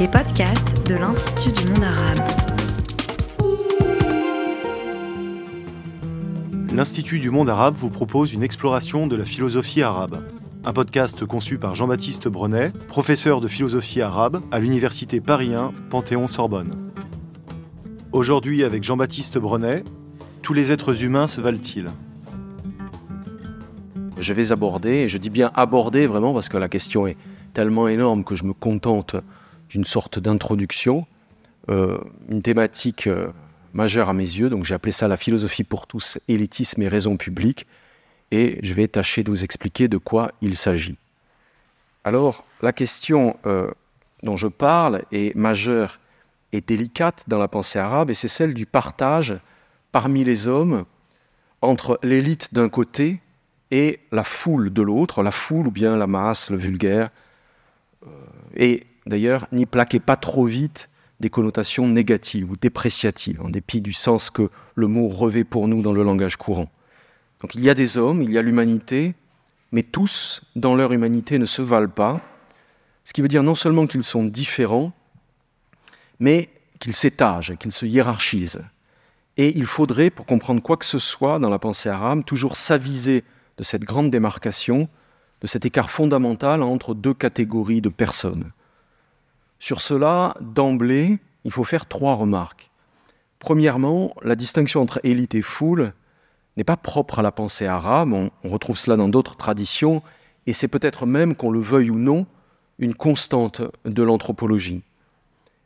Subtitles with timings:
[0.00, 2.20] les podcasts de l'Institut du monde arabe.
[6.72, 10.26] L'Institut du monde arabe vous propose une exploration de la philosophie arabe.
[10.64, 16.92] Un podcast conçu par Jean-Baptiste Brenet, professeur de philosophie arabe à l'Université Paris 1 Panthéon-Sorbonne.
[18.12, 19.84] Aujourd'hui, avec Jean-Baptiste Brenet,
[20.40, 21.90] tous les êtres humains se valent-ils?
[24.18, 27.18] Je vais aborder, et je dis bien aborder vraiment parce que la question est
[27.52, 29.16] tellement énorme que je me contente
[29.70, 31.06] d'une sorte d'introduction,
[31.68, 31.98] euh,
[32.28, 33.28] une thématique euh,
[33.72, 34.50] majeure à mes yeux.
[34.50, 37.66] Donc j'ai appelé ça la philosophie pour tous, élitisme et raison publique.
[38.32, 40.98] Et je vais tâcher de vous expliquer de quoi il s'agit.
[42.04, 43.70] Alors la question euh,
[44.22, 46.00] dont je parle est majeure
[46.52, 49.38] et délicate dans la pensée arabe, et c'est celle du partage
[49.92, 50.84] parmi les hommes
[51.62, 53.20] entre l'élite d'un côté
[53.70, 57.10] et la foule de l'autre, la foule ou bien la masse, le vulgaire.
[58.56, 60.88] Et d'ailleurs, n'y plaquez pas trop vite
[61.20, 65.82] des connotations négatives ou dépréciatives, en dépit du sens que le mot revêt pour nous
[65.82, 66.70] dans le langage courant.
[67.42, 69.14] Donc il y a des hommes, il y a l'humanité,
[69.72, 72.22] mais tous, dans leur humanité, ne se valent pas,
[73.04, 74.92] ce qui veut dire non seulement qu'ils sont différents,
[76.18, 78.62] mais qu'ils s'étagent, qu'ils se hiérarchisent.
[79.36, 83.24] Et il faudrait, pour comprendre quoi que ce soit dans la pensée arabe, toujours s'aviser
[83.58, 84.88] de cette grande démarcation,
[85.40, 88.52] de cet écart fondamental entre deux catégories de personnes.
[89.60, 92.70] Sur cela, d'emblée, il faut faire trois remarques.
[93.38, 95.92] Premièrement, la distinction entre élite et foule
[96.56, 100.02] n'est pas propre à la pensée arabe, on, retrouve cela dans d'autres traditions,
[100.46, 102.26] et c'est peut-être même, qu'on le veuille ou non,
[102.78, 104.82] une constante de l'anthropologie.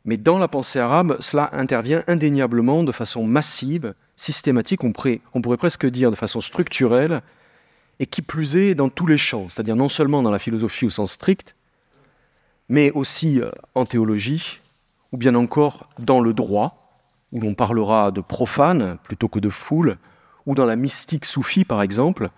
[0.03, 5.21] Mais dans la pensée arabe, cela intervient indéniablement de façon massive, systématique, on pourrait,
[5.57, 7.21] presque dire de façon structurelle,
[7.99, 10.89] et qui plus est dans tous les champs, c'est-à-dire non seulement dans la philosophie au
[10.89, 11.55] sens strict,
[12.69, 14.61] mais aussi euh, en théologie,
[15.11, 16.91] ou bien encore dans le droit,
[17.31, 19.97] où l'on parlera de profane plutôt que de foule,
[20.45, 22.29] ou dans la mystique soufie par exemple,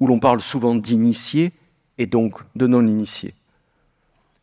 [0.00, 1.52] où l'on parle souvent d'initiés
[1.98, 3.34] et donc de non-initiés.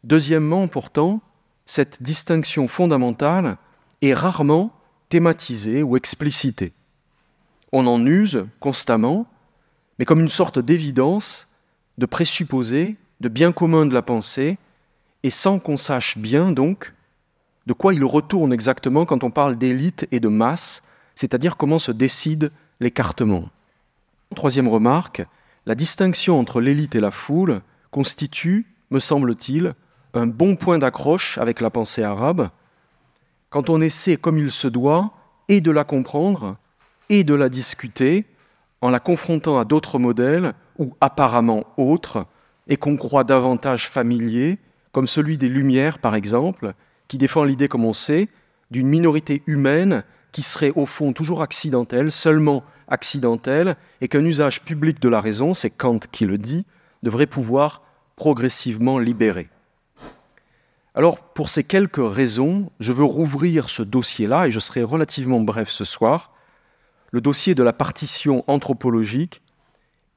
[0.04, 1.22] Deuxièmement, pourtant,
[1.66, 3.58] cette distinction fondamentale
[4.02, 4.72] est rarement
[5.10, 6.74] thématisée ou explicitée.
[7.72, 9.28] On en use constamment,
[10.00, 11.48] mais comme une sorte d'évidence,
[11.98, 14.58] de présupposé, de bien commun de la pensée,
[15.24, 16.94] et sans qu'on sache bien donc
[17.68, 20.84] de quoi il retourne exactement quand on parle d'élite et de masse,
[21.16, 23.50] c'est-à-dire comment se décide l'écartement.
[24.36, 25.24] Troisième remarque,
[25.66, 27.62] la distinction entre l'élite et la foule
[27.92, 29.76] constitue, me semble-t-il,
[30.14, 32.50] un bon point d'accroche avec la pensée arabe,
[33.50, 35.12] quand on essaie comme il se doit
[35.48, 36.58] et de la comprendre
[37.10, 38.26] et de la discuter
[38.82, 42.26] en la confrontant à d'autres modèles ou apparemment autres
[42.68, 44.58] et qu'on croit davantage familiers
[44.92, 46.74] comme celui des Lumières, par exemple,
[47.08, 48.30] qui défend l'idée, comme on sait,
[48.72, 55.02] d'une minorité humaine qui serait au fond toujours accidentelle, seulement accidentelle, et qu'un usage public
[55.02, 56.66] de la raison, c'est Kant qui le dit,
[57.04, 57.82] devrait pouvoir
[58.16, 59.50] progressivement libérer.
[60.94, 65.70] Alors, pour ces quelques raisons, je veux rouvrir ce dossier-là, et je serai relativement bref
[65.70, 66.34] ce soir,
[67.12, 69.42] le dossier de la partition anthropologique,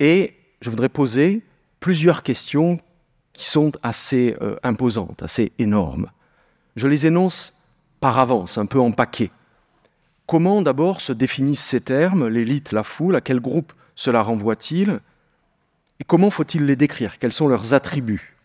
[0.00, 1.42] et je voudrais poser
[1.80, 2.80] plusieurs questions
[3.34, 6.10] qui sont assez euh, imposantes, assez énormes.
[6.76, 7.58] Je les énonce
[8.00, 9.30] par avance, un peu en paquet.
[10.26, 15.00] Comment d'abord se définissent ces termes, l'élite, la foule, à quel groupe cela renvoie-t-il
[16.00, 18.36] Et comment faut-il les décrire Quels sont leurs attributs?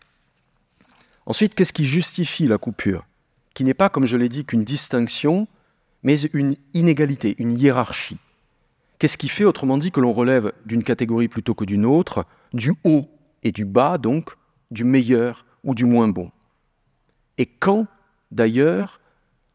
[1.24, 3.06] Ensuite, qu'est-ce qui justifie la coupure
[3.54, 5.46] Qui n'est pas, comme je l'ai dit, qu'une distinction,
[6.02, 8.18] mais une inégalité, une hiérarchie?
[8.98, 12.74] Qu'est-ce qui fait, autrement dit, que l'on relève d'une catégorie plutôt que d'une autre, du
[12.84, 13.08] haut
[13.42, 14.34] et du bas, donc,
[14.70, 16.30] du meilleur ou du moins bon.
[17.38, 17.86] Et quand,
[18.30, 19.00] d'ailleurs,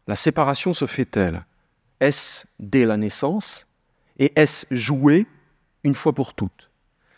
[0.07, 1.45] la séparation se fait-elle?
[1.99, 3.67] Est-ce dès la naissance?
[4.17, 5.27] Et est-ce joué
[5.83, 6.69] une fois pour toutes?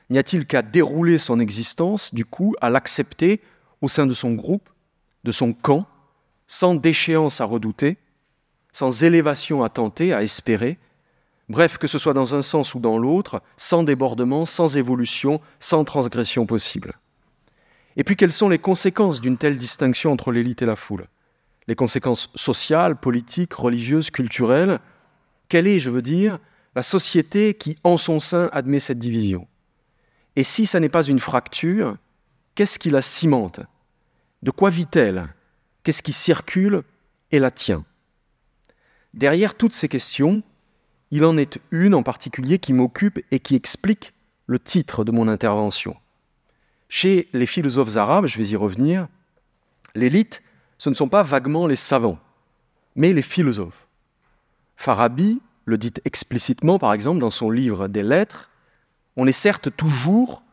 [0.10, 3.42] N'y a-t-il qu'à dérouler son existence, du coup, à l'accepter
[3.82, 4.70] au sein de son groupe,
[5.24, 5.86] de son camp,
[6.48, 7.98] sans déchéance à redouter,
[8.72, 10.78] sans élévation à tenter, à espérer,
[11.50, 15.84] bref, que ce soit dans un sens ou dans l'autre, sans débordement, sans évolution, sans
[15.84, 16.94] transgression possible
[17.98, 21.08] et puis quelles sont les conséquences d'une telle distinction entre l'élite et la foule?
[21.68, 24.80] Les conséquences sociales, politiques, religieuses, culturelles.
[25.50, 26.40] Quelle est, je veux dire,
[26.76, 29.48] la société qui, en son sein, admet cette division?
[30.36, 31.98] Et si ça n'est pas une fracture,
[32.54, 33.62] qu'est-ce qui la cimente?
[34.44, 35.28] De quoi vit-elle?
[35.82, 36.84] Qu'est-ce qui circule
[37.32, 37.84] et la tient?
[39.16, 40.44] Derrière toutes ces questions,
[41.10, 44.14] il en est une en particulier qui m'occupe et qui explique
[44.46, 45.96] le titre de mon intervention.
[46.90, 49.08] Chez les philosophes arabes, je vais y revenir,
[49.96, 50.42] l'élite
[50.78, 52.20] ce ne sont pas vaguement les savants,
[52.96, 53.88] mais les philosophes.
[54.76, 58.50] Farabi le dit explicitement, par exemple, dans son livre des lettres,
[59.16, 60.44] on est certes toujours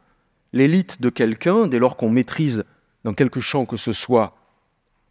[0.52, 2.64] l'élite de quelqu'un dès lors qu'on maîtrise
[3.04, 4.34] dans quelque champ que ce soit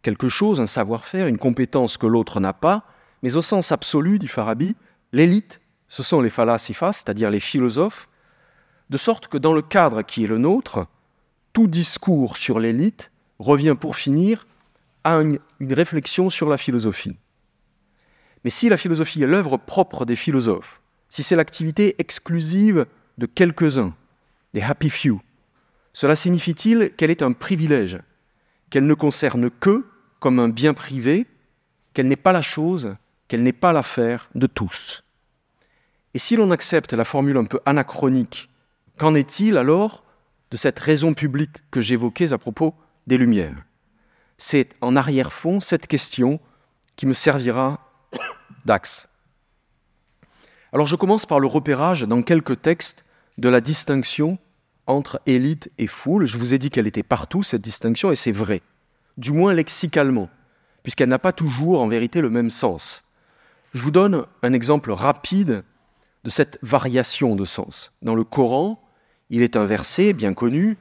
[0.02, 2.82] quelque chose, un savoir-faire, une compétence que l'autre n'a pas,
[3.22, 4.76] mais au sens absolu, dit Farabi,
[5.12, 8.08] l'élite, ce sont les phalasifas, c'est-à-dire les philosophes,
[8.90, 10.86] de sorte que dans le cadre qui est le nôtre,
[11.54, 14.46] tout discours sur l'élite revient pour finir
[15.04, 17.16] à une, réflexion sur la philosophie.
[18.42, 22.86] Mais si la philosophie est l'œuvre propre des philosophes, si c'est l'activité exclusive
[23.16, 23.94] de quelques-uns,
[24.52, 25.20] des happy few,
[25.92, 27.98] cela signifie-t-il qu'elle est un privilège,
[28.68, 29.86] qu'elle ne concerne que
[30.18, 31.26] comme un bien privé,
[31.92, 32.96] qu'elle n'est pas la chose,
[33.28, 35.04] qu'elle n'est pas l'affaire de tous
[36.14, 38.50] Et si l'on accepte la formule un peu anachronique,
[38.98, 40.03] qu'en est-il alors
[40.54, 42.76] de cette raison publique que j'évoquais à propos
[43.08, 43.64] des Lumières
[44.38, 46.38] C'est en arrière-fond cette question
[46.94, 47.90] qui me servira
[48.64, 49.08] d'axe.
[50.72, 53.04] Alors je commence par le repérage dans quelques textes
[53.36, 54.38] de la distinction
[54.86, 56.24] entre élite et foule.
[56.24, 58.62] Je vous ai dit qu'elle était partout, cette distinction, et c'est vrai,
[59.16, 60.30] du moins lexicalement,
[60.84, 63.02] puisqu'elle n'a pas toujours en vérité le même sens.
[63.72, 65.64] Je vous donne un exemple rapide
[66.22, 67.90] de cette variation de sens.
[68.02, 68.83] Dans le Coran,
[69.34, 70.76] il est un verset bien connu,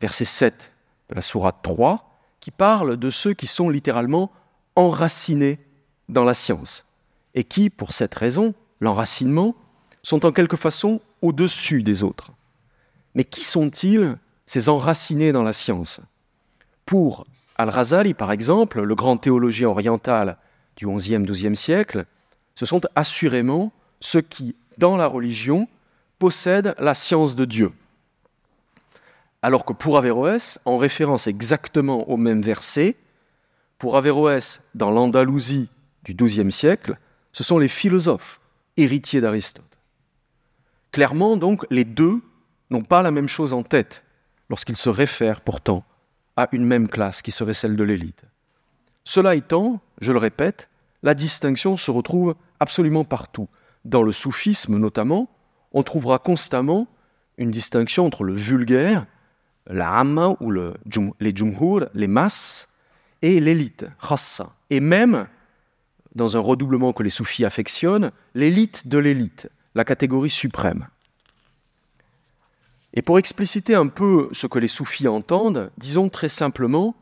[0.00, 0.72] verset 7
[1.10, 4.30] de la sourate 3, qui parle de ceux qui sont littéralement
[4.76, 5.58] enracinés
[6.08, 6.86] dans la science
[7.34, 9.56] et qui, pour cette raison, l'enracinement,
[10.04, 12.30] sont en quelque façon au-dessus des autres.
[13.16, 14.16] Mais qui sont-ils,
[14.46, 16.00] ces enracinés dans la science?
[16.84, 17.26] Pour
[17.56, 20.36] Al-Razali, par exemple, le grand théologien oriental
[20.76, 22.04] du XIe, XIIe siècle,
[22.54, 25.66] ce sont assurément ceux qui, dans la religion,
[26.20, 27.72] possèdent la science de Dieu.
[29.46, 32.96] Alors que pour Averroès, en référence exactement au même verset,
[33.78, 35.68] pour Averroès, dans l'Andalousie
[36.02, 36.98] du XIIe siècle,
[37.30, 38.40] ce sont les philosophes,
[38.76, 39.78] héritiers d'Aristote.
[40.90, 42.22] Clairement, donc, les deux
[42.70, 44.02] n'ont pas la même chose en tête
[44.50, 45.84] lorsqu'ils se réfèrent pourtant
[46.34, 48.24] à une même classe qui serait celle de l'élite.
[49.04, 50.68] Cela étant, je le répète,
[51.04, 53.46] la distinction se retrouve absolument partout.
[53.84, 55.28] Dans le soufisme notamment,
[55.72, 56.88] on trouvera constamment
[57.38, 59.06] une distinction entre le vulgaire,
[59.68, 60.74] la amma ou le,
[61.20, 62.68] les jumhur, les masses,
[63.22, 64.52] et l'élite, khassa.
[64.70, 65.26] Et même
[66.14, 70.86] dans un redoublement que les soufis affectionnent, l'élite de l'élite, la catégorie suprême.
[72.94, 76.94] Et pour expliciter un peu ce que les soufis entendent, disons très simplement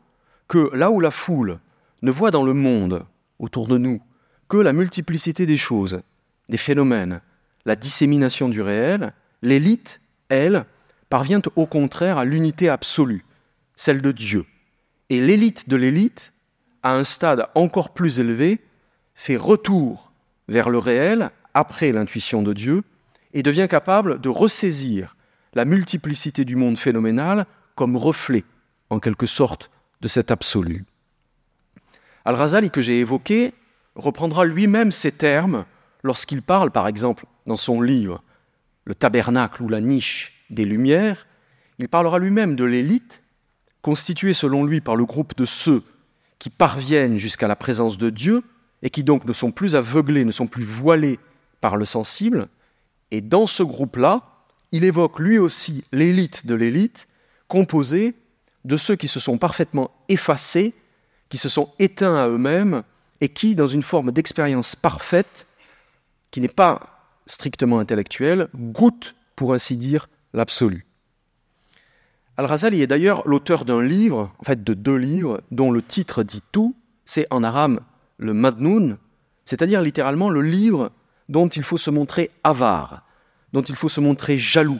[0.47, 1.59] que là où la foule
[2.01, 3.05] ne voit dans le monde
[3.39, 4.01] autour de nous
[4.49, 6.01] que la multiplicité des choses,
[6.49, 7.21] des phénomènes,
[7.65, 10.65] la dissémination du réel, l'élite, elle,
[11.09, 13.25] parvient au contraire à l'unité absolue,
[13.75, 14.45] celle de Dieu.
[15.09, 16.33] Et l'élite de l'élite,
[16.83, 18.59] à un stade encore plus élevé,
[19.13, 20.11] fait retour
[20.47, 22.83] vers le réel après l'intuition de Dieu
[23.33, 25.15] et devient capable de ressaisir
[25.53, 28.43] la multiplicité du monde phénoménal comme reflet,
[28.89, 30.85] en quelque sorte, de cet absolu.
[32.25, 33.53] Al-Razali, que j'ai évoqué,
[33.95, 35.65] reprendra lui-même ces termes
[36.03, 38.21] lorsqu'il parle, par exemple, dans son livre
[38.83, 41.27] Le tabernacle ou la niche des Lumières,
[41.79, 43.21] il parlera lui-même de l'élite,
[43.81, 45.83] constituée selon lui par le groupe de ceux
[46.39, 48.43] qui parviennent jusqu'à la présence de Dieu,
[48.81, 51.19] et qui donc ne sont plus aveuglés, ne sont plus voilés
[51.61, 52.47] par le sensible.
[53.11, 54.21] Et dans ce groupe-là,
[54.71, 57.07] il évoque lui aussi l'élite de l'élite,
[57.47, 58.13] composée
[58.63, 60.73] de ceux qui se sont parfaitement effacés,
[61.29, 62.83] qui se sont éteints à eux-mêmes,
[63.21, 65.47] et qui, dans une forme d'expérience parfaite,
[66.31, 70.85] qui n'est pas strictement intellectuelle, goûtent, pour ainsi dire, l'absolu.
[72.37, 76.43] Al-Razali est d'ailleurs l'auteur d'un livre, en fait de deux livres, dont le titre dit
[76.51, 76.75] tout,
[77.05, 77.79] c'est en arabe
[78.17, 78.97] le Madnoun,
[79.45, 80.91] c'est-à-dire littéralement le livre
[81.29, 83.03] dont il faut se montrer avare,
[83.53, 84.79] dont il faut se montrer jaloux,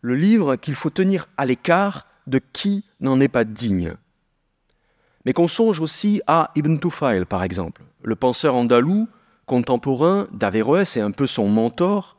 [0.00, 3.94] le livre qu'il faut tenir à l'écart de qui n'en est pas digne.
[5.24, 9.08] Mais qu'on songe aussi à Ibn Tufail, par exemple, le penseur andalou,
[9.46, 12.16] contemporain d'Averroès et un peu son mentor,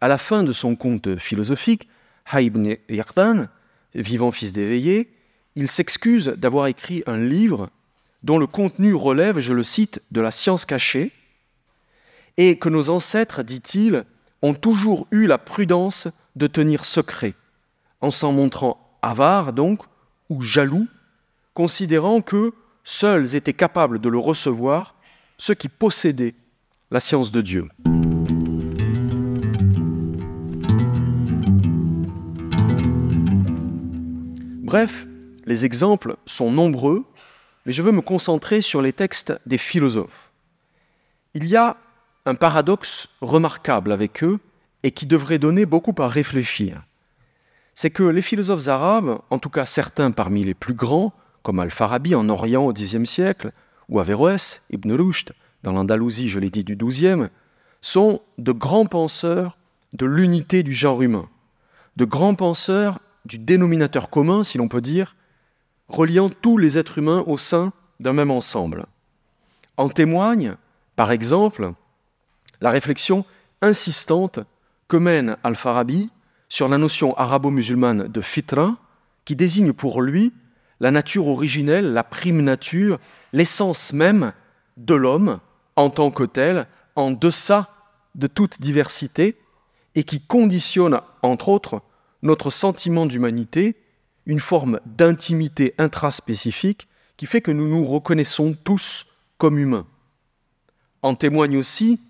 [0.00, 1.88] à la fin de son conte philosophique,
[2.26, 3.48] Haïbn Yaqdan,
[3.94, 5.12] vivant fils d'éveillé,
[5.56, 7.70] il s'excuse d'avoir écrit un livre
[8.22, 11.12] dont le contenu relève, je le cite, de la science cachée,
[12.36, 14.04] et que nos ancêtres, dit-il,
[14.40, 17.34] ont toujours eu la prudence de tenir secret,
[18.00, 19.82] en s'en montrant avares donc,
[20.30, 20.86] ou jaloux,
[21.54, 22.52] considérant que
[22.84, 24.94] seuls étaient capables de le recevoir
[25.36, 26.34] ceux qui possédaient
[26.90, 27.68] la science de Dieu.
[34.72, 35.06] Bref,
[35.44, 37.04] les exemples sont nombreux
[37.66, 40.32] mais je veux me concentrer sur les textes des philosophes.
[41.34, 41.76] Il y a
[42.24, 44.40] un paradoxe remarquable avec eux
[44.82, 46.84] et qui devrait donner beaucoup à réfléchir.
[47.74, 51.12] C'est que les philosophes arabes, en tout cas certains parmi les plus grands,
[51.42, 53.52] comme Al-Farabi en Orient au Xe siècle,
[53.90, 57.28] ou Averroès, Ibn Rushd, dans l'Andalousie, je l'ai dit, du XIIe,
[57.82, 59.58] sont de grands penseurs
[59.92, 61.28] de l'unité du genre humain,
[61.96, 65.16] de grands penseurs du dénominateur commun, si l'on peut dire,
[65.88, 68.86] reliant tous les êtres humains au sein d'un même ensemble.
[69.76, 70.56] En témoigne,
[70.96, 71.72] par exemple,
[72.60, 73.24] la réflexion
[73.60, 74.40] insistante
[74.88, 76.10] que mène Al-Farabi
[76.48, 78.76] sur la notion arabo-musulmane de fitra,
[79.24, 80.32] qui désigne pour lui
[80.80, 82.98] la nature originelle, la prime nature,
[83.32, 84.32] l'essence même
[84.76, 85.38] de l'homme
[85.76, 87.70] en tant que tel, en deçà
[88.14, 89.38] de toute diversité,
[89.94, 91.82] et qui conditionne, entre autres,
[92.22, 93.76] notre sentiment d'humanité,
[94.26, 99.06] une forme d'intimité intraspécifique qui fait que nous nous reconnaissons tous
[99.38, 99.86] comme humains.
[101.02, 102.00] En témoigne aussi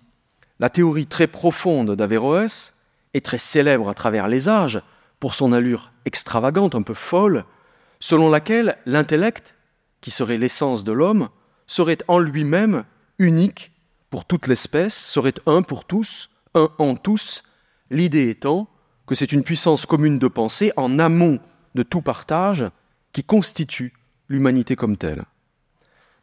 [0.59, 2.73] la théorie très profonde d'Averroès,
[3.13, 4.81] et très célèbre à travers les âges
[5.19, 7.45] pour son allure extravagante, un peu folle,
[7.99, 9.55] selon laquelle l'intellect,
[10.01, 11.29] qui serait l'essence de l'homme,
[11.67, 12.83] serait en lui-même
[13.19, 13.71] unique
[14.09, 17.43] pour toute l'espèce, serait un pour tous, un en tous,
[17.89, 18.67] l'idée étant
[19.05, 21.39] que c'est une puissance commune de pensée en amont
[21.75, 22.65] de tout partage
[23.11, 23.93] qui constitue
[24.29, 25.23] l'humanité comme telle.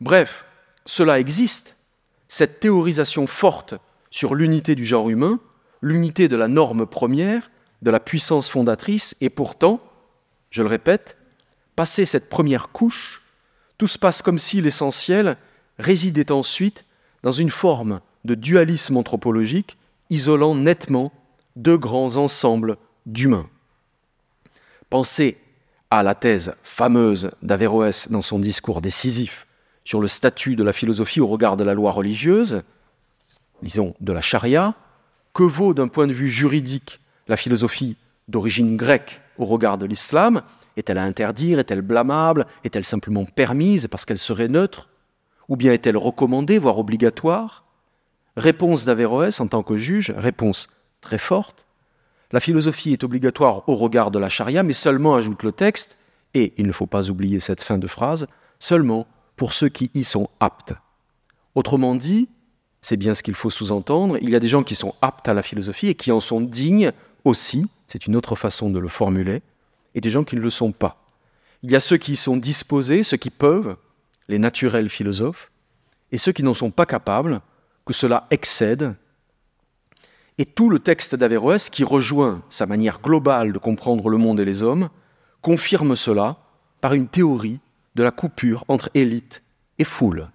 [0.00, 0.44] Bref,
[0.87, 1.76] cela existe,
[2.28, 3.75] cette théorisation forte
[4.10, 5.40] sur l'unité du genre humain,
[5.82, 7.50] l'unité de la norme première,
[7.82, 9.80] de la puissance fondatrice, et pourtant,
[10.50, 11.16] je le répète,
[11.76, 13.22] passé cette première couche,
[13.78, 15.37] tout se passe comme si l'essentiel
[15.78, 16.84] résidait ensuite
[17.22, 19.78] dans une forme de dualisme anthropologique
[20.10, 21.12] isolant nettement
[21.57, 22.76] deux grands ensembles
[23.07, 23.49] d'humains.
[24.88, 25.38] Pensez
[25.90, 29.47] à la thèse fameuse d'Averroès dans son discours décisif
[29.85, 32.62] sur le statut de la philosophie au regard de la loi religieuse,
[33.62, 34.75] disons de la charia,
[35.35, 37.97] que vaut d'un point de vue juridique la philosophie
[38.28, 40.42] d'origine grecque au regard de l'islam?
[40.76, 41.59] Est-elle à interdire?
[41.59, 42.47] Est-elle blâmable?
[42.64, 44.88] Est-elle simplement permise parce qu'elle serait neutre?
[45.49, 47.64] Ou bien est-elle recommandée, voire obligatoire?
[48.37, 50.69] Réponse d'Averroès en tant que juge, réponse
[51.00, 51.64] très forte.
[52.33, 55.97] La philosophie est obligatoire au regard de la charia, mais seulement, ajoute le texte,
[56.35, 58.26] et il ne faut pas oublier cette fin de phrase,
[58.59, 60.75] seulement pour ceux qui y sont aptes.
[61.54, 62.28] Autrement dit,
[62.83, 65.35] c'est bien ce qu'il faut sous-entendre, il y a des gens qui sont aptes à
[65.35, 66.92] la philosophie et qui en sont dignes
[67.25, 69.42] aussi, c'est une autre façon de le formuler,
[69.95, 71.02] et des gens qui ne le sont pas.
[71.62, 73.76] Il y a ceux qui y sont disposés, ceux qui peuvent,
[74.28, 75.50] les naturels philosophes,
[76.12, 77.40] et ceux qui n'en sont pas capables,
[77.85, 78.95] que cela excède.
[80.40, 84.47] Et tout le texte d'Averroès, qui rejoint sa manière globale de comprendre le monde et
[84.47, 84.88] les hommes,
[85.42, 86.38] confirme cela
[86.80, 87.61] par une théorie
[87.94, 89.42] de la coupure entre élite
[89.78, 90.30] et foule.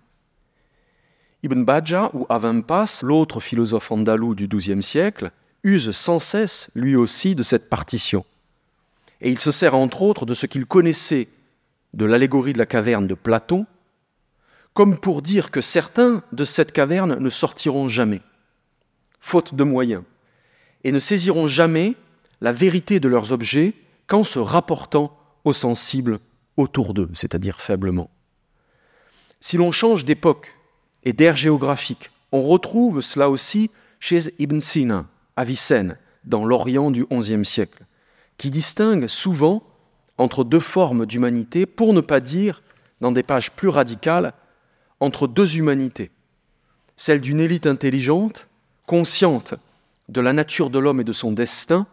[1.42, 5.32] Ibn Bajjah ou Avampas, l'autre philosophe andalou du XIIe siècle,
[5.64, 8.26] use sans cesse, lui aussi, de cette partition.
[9.22, 11.30] Et il se sert entre autres de ce qu'il connaissait
[11.96, 13.66] de l'allégorie de la caverne de Platon,
[14.76, 18.22] comme pour dire que certains de cette caverne ne sortiront jamais,
[19.26, 20.04] faute de moyens,
[20.84, 21.96] et ne saisiront jamais
[22.42, 23.74] la vérité de leurs objets
[24.06, 26.20] qu'en se rapportant aux sensibles
[26.58, 28.12] autour d'eux, c'est-à-dire faiblement.
[29.40, 30.56] Si l'on change d'époque
[31.04, 32.12] et d'air géographique.
[32.32, 35.46] On retrouve cela aussi chez Ibn Sina, à
[36.24, 37.84] dans l'Orient du XIe siècle,
[38.38, 39.64] qui distingue souvent
[40.20, 42.62] entre deux formes d'humanité, pour ne pas dire,
[43.02, 44.34] dans des pages plus radicales,
[45.00, 46.12] entre deux humanités.
[46.96, 48.48] Celle d'une élite intelligente,
[48.86, 49.56] consciente
[50.10, 51.88] de la nature de l'homme et de son destin,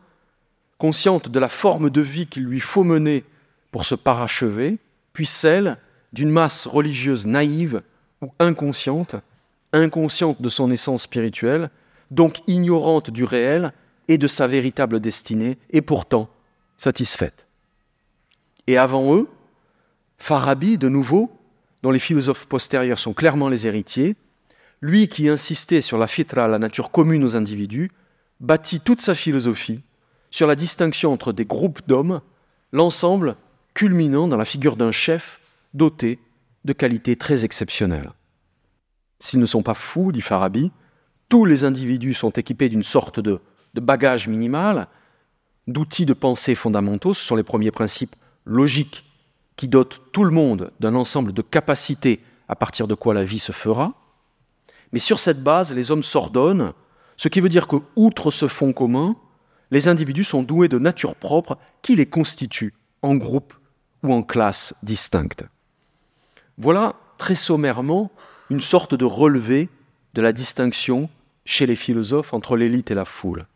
[0.78, 3.24] consciente de la forme de vie qu'il lui faut mener
[3.70, 4.78] pour se parachever,
[5.12, 5.78] puis celle
[6.12, 7.82] d'une masse religieuse naïve
[8.20, 9.16] ou inconsciente,
[9.72, 11.70] inconsciente de son essence spirituelle,
[12.10, 13.72] donc ignorante du réel
[14.08, 16.28] et de sa véritable destinée, et pourtant
[16.76, 17.46] satisfaite.
[18.66, 19.28] Et avant eux,
[20.18, 21.30] Farabi, de nouveau,
[21.82, 24.16] dont les philosophes postérieurs sont clairement les héritiers,
[24.82, 27.90] lui qui insistait sur la fitra, la nature commune aux individus,
[28.40, 29.80] bâtit toute sa philosophie
[30.30, 32.20] sur la distinction entre des groupes d'hommes,
[32.72, 33.36] l'ensemble
[33.74, 35.40] culminant dans la figure d'un chef
[35.72, 36.18] doté
[36.64, 38.12] de qualités très exceptionnelles.
[39.20, 40.72] S'ils ne sont pas fous, dit Farabi,
[41.28, 43.40] tous les individus sont équipés d'une sorte de,
[43.74, 44.88] de bagage minimal,
[45.68, 49.04] d'outils de pensée fondamentaux, ce sont les premiers principes logiques
[49.54, 53.38] qui dotent tout le monde d'un ensemble de capacités à partir de quoi la vie
[53.38, 53.94] se fera.
[54.92, 56.72] Mais sur cette base, les hommes s'ordonnent,
[57.16, 59.16] ce qui veut dire que, outre ce fond commun,
[59.70, 63.54] les individus sont doués de nature propre qui les constitue en groupe
[64.02, 65.44] ou en classe distinctes.
[66.58, 68.10] Voilà très sommairement
[68.50, 69.68] une sorte de relevé
[70.14, 71.08] de la distinction
[71.44, 73.46] chez les philosophes entre l'élite et la foule.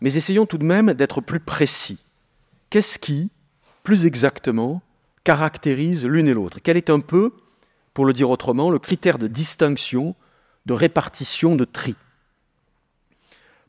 [0.00, 1.98] Mais essayons tout de même d'être plus précis.
[2.70, 3.30] Qu'est-ce qui,
[3.82, 4.80] plus exactement,
[5.24, 6.60] caractérise l'une et l'autre?
[6.62, 7.34] Quel est un peu,
[7.92, 10.14] pour le dire autrement, le critère de distinction,
[10.68, 11.96] de répartition, de tri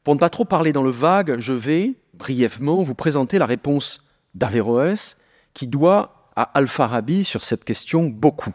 [0.04, 4.04] Pour ne pas trop parler dans le vague, je vais, brièvement, vous présenter la réponse
[4.36, 5.18] d'Averroès,
[5.54, 8.54] qui doit à Al-Farabi sur cette question beaucoup.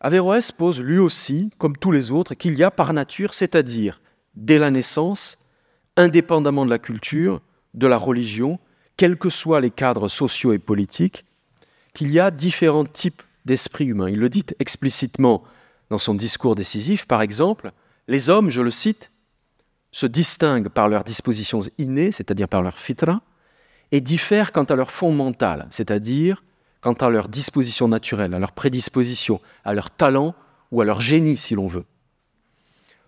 [0.00, 4.02] Averroès pose lui aussi, comme tous les autres, qu'il y a par nature, c'est-à-dire
[4.34, 5.38] dès la naissance,
[5.96, 7.40] indépendamment de la culture,
[7.72, 8.58] de la religion,
[8.98, 11.24] quels que soient les cadres sociaux et politiques,
[11.94, 14.10] qu'il y a différents types d'esprits humains.
[14.10, 15.42] Il le dit explicitement
[15.90, 17.72] dans son discours décisif, par exemple,
[18.08, 19.12] les hommes, je le cite,
[19.92, 23.20] se distinguent par leurs dispositions innées, c'est-à-dire par leur fitra,
[23.92, 26.44] et diffèrent quant à leur fond mental, c'est-à-dire
[26.80, 30.34] quant à leur disposition naturelle, à leur prédisposition, à leur talent
[30.70, 31.84] ou à leur génie, si l'on veut.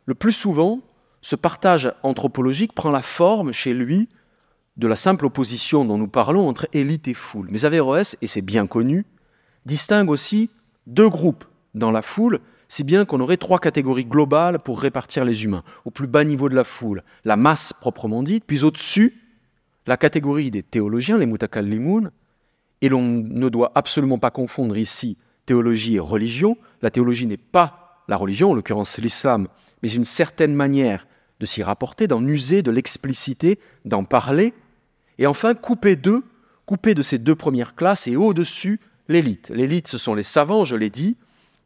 [0.07, 0.81] Le plus souvent,
[1.23, 4.09] ce partage anthropologique prend la forme chez lui
[4.77, 7.49] de la simple opposition dont nous parlons entre élite et foule.
[7.51, 9.07] Mais Averroès, et c'est bien connu,
[9.67, 10.51] distingue aussi
[10.89, 12.41] deux groupes dans la foule,
[12.73, 15.62] si bien qu'on aurait trois catégories globales pour répartir les humains.
[15.85, 19.12] Au plus bas niveau de la foule, la masse proprement dite, puis au-dessus,
[19.87, 22.11] la catégorie des théologiens, les mutakallimun,
[22.81, 26.57] et l'on ne doit absolument pas confondre ici théologie et religion.
[26.81, 29.49] La théologie n'est pas la religion, en l'occurrence l'islam,
[29.83, 31.07] mais une certaine manière
[31.41, 34.55] de s'y rapporter, d'en user, de l'expliciter, d'en parler.
[35.19, 36.25] Et enfin, couper d'eux,
[36.64, 39.50] couper de ces deux premières classes et au-dessus l'élite.
[39.50, 41.17] L'élite, ce sont les savants, je l'ai dit,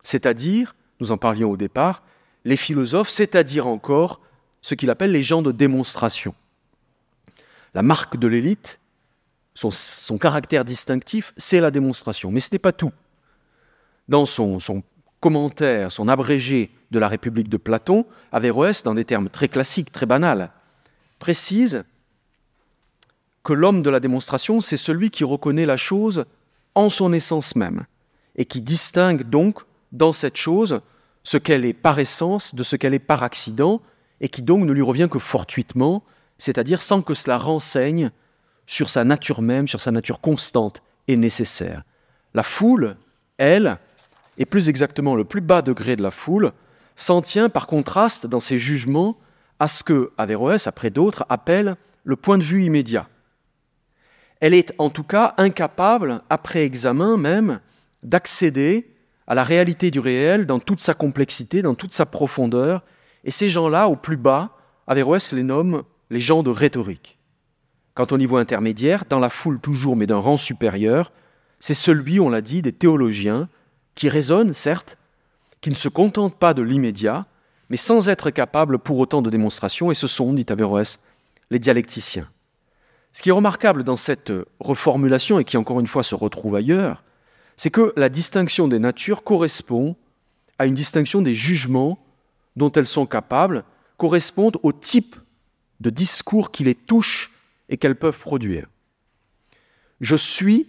[0.02, 2.02] c'est-à-dire, nous en parlions au départ,
[2.44, 4.20] les philosophes, c'est-à-dire encore
[4.62, 6.34] ce qu'il appelle les gens de démonstration.
[7.74, 8.80] La marque de l'élite,
[9.54, 12.30] son, caractère distinctif, c'est la démonstration.
[12.30, 12.92] Mais ce n'est pas tout.
[14.08, 14.82] Dans son, son,
[15.20, 20.06] commentaire, son abrégé de la République de Platon, Averroès, dans des termes très classiques, très
[20.06, 20.52] banals,
[21.18, 21.84] précise
[23.42, 26.26] que l'homme de la démonstration, c'est celui qui reconnaît la chose
[26.74, 27.86] en son essence même,
[28.36, 29.60] et qui distingue donc
[29.92, 30.80] dans cette chose
[31.22, 33.82] ce qu'elle est par essence de ce qu'elle est par accident,
[34.20, 36.02] et qui donc ne lui revient que fortuitement,
[36.38, 38.10] c'est-à-dire sans que cela renseigne
[38.66, 41.82] sur sa nature même, sur sa nature constante et nécessaire.
[42.34, 42.96] La foule,
[43.38, 43.78] elle,
[44.38, 46.52] et plus exactement le plus bas degré de la foule,
[46.94, 49.18] s'en tient par contraste dans ses jugements
[49.58, 53.08] à ce que Averroès, après d'autres, appelle le point de vue immédiat.
[54.40, 57.60] Elle est en tout cas incapable, après examen même,
[58.02, 58.95] d'accéder
[59.26, 62.82] à la réalité du réel dans toute sa complexité, dans toute sa profondeur,
[63.24, 64.50] et ces gens-là, au plus bas,
[64.86, 67.18] Averroès les nomme les gens de rhétorique.
[67.94, 71.10] Quant au niveau intermédiaire, dans la foule toujours, mais d'un rang supérieur,
[71.58, 73.48] c'est celui, on l'a dit, des théologiens,
[73.94, 74.98] qui raisonnent, certes,
[75.60, 77.26] qui ne se contentent pas de l'immédiat,
[77.70, 81.00] mais sans être capables pour autant de démonstration, et ce sont, dit Averroès,
[81.50, 82.28] les dialecticiens.
[83.12, 87.02] Ce qui est remarquable dans cette reformulation, et qui encore une fois se retrouve ailleurs,
[87.56, 89.96] c'est que la distinction des natures correspond
[90.58, 91.98] à une distinction des jugements
[92.56, 93.64] dont elles sont capables,
[93.98, 95.16] correspondent au type
[95.80, 97.32] de discours qui les touche
[97.68, 98.66] et qu'elles peuvent produire.
[100.00, 100.68] Je suis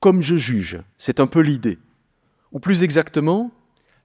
[0.00, 1.78] comme je juge, c'est un peu l'idée.
[2.52, 3.50] Ou plus exactement,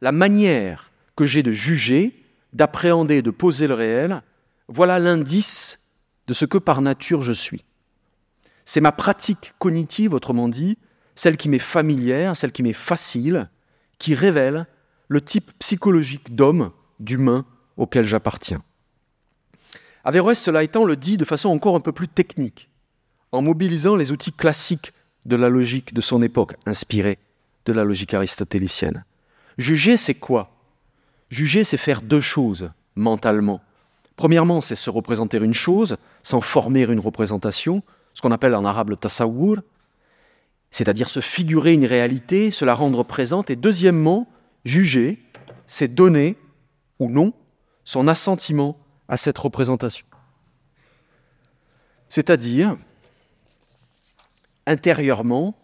[0.02, 2.22] la manière que j'ai de juger,
[2.54, 4.22] d'appréhender, de poser le réel,
[4.68, 5.80] voilà l'indice
[6.28, 7.64] de ce que par nature je suis.
[8.66, 10.78] C'est ma pratique cognitive, autrement dit,
[11.16, 13.50] celle qui m'est familière, celle qui m'est facile,
[13.98, 14.68] qui révèle
[15.08, 17.46] le type psychologique d'homme, d'humain
[17.78, 18.64] auquel j'appartiens.
[20.04, 22.70] Averroès, cela étant, le dit de façon encore un peu plus technique,
[23.32, 24.94] en mobilisant les outils classiques
[25.26, 27.18] de la logique de son époque, inspirés
[27.66, 29.04] de la logique aristotélicienne.
[29.58, 30.52] Juger, c'est quoi?
[31.30, 33.62] Juger, c'est faire deux choses mentalement.
[34.16, 38.92] Premièrement, c'est se représenter une chose sans former une représentation, ce qu'on appelle en arabe
[38.92, 38.96] le
[40.76, 43.50] c'est-à-dire se figurer une réalité, se la rendre présente.
[43.50, 44.28] Et deuxièmement,
[44.66, 45.24] juger,
[45.68, 46.36] c'est donner
[47.00, 47.32] ou non
[47.86, 50.06] son assentiment à cette représentation.
[52.10, 52.76] C'est-à-dire,
[54.68, 55.58] intérieurement,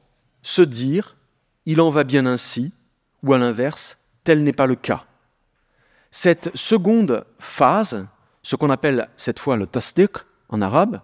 [0.43, 1.17] se dire
[1.65, 2.73] il en va bien ainsi,
[3.21, 5.03] ou à l'inverse, tel n'est pas le cas.
[6.09, 8.07] Cette seconde phase,
[8.43, 11.01] ce qu'on appelle cette fois le tasdiq en arabe,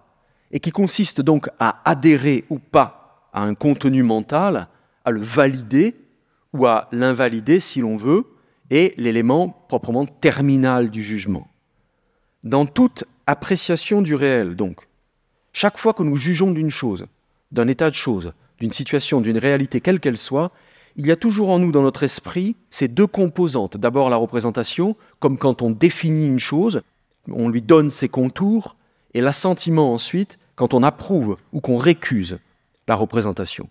[0.51, 4.67] et qui consiste donc à adhérer ou pas à un contenu mental,
[5.05, 5.95] à le valider
[6.53, 8.25] ou à l'invalider si l'on veut,
[8.69, 11.47] est l'élément proprement terminal du jugement
[12.47, 14.87] dans toute appréciation du réel, donc.
[15.53, 17.05] Chaque fois que nous jugeons d'une chose,
[17.51, 20.51] d'un état de choses, d'une situation, d'une réalité, quelle qu'elle soit,
[20.95, 23.77] il y a toujours en nous, dans notre esprit, ces deux composantes.
[23.77, 26.81] D'abord la représentation, comme quand on définit une chose,
[27.29, 28.75] on lui donne ses contours,
[29.13, 32.39] et l'assentiment ensuite, quand on approuve ou qu'on récuse
[32.87, 33.69] la représentation.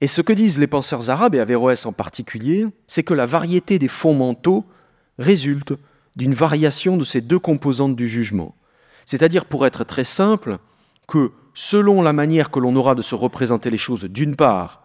[0.00, 3.78] Et ce que disent les penseurs arabes, et Averroès en particulier, c'est que la variété
[3.78, 4.64] des fondamentaux
[5.18, 5.74] résulte
[6.16, 8.54] d'une variation de ces deux composantes du jugement.
[9.04, 10.58] C'est-à-dire, pour être très simple,
[11.06, 14.82] que selon la manière que l'on aura de se représenter les choses d'une part,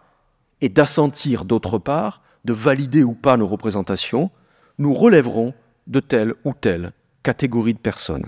[0.60, 4.30] et d'assentir d'autre part, de valider ou pas nos représentations,
[4.78, 5.54] nous relèverons
[5.86, 8.26] de telle ou telle catégorie de personnes.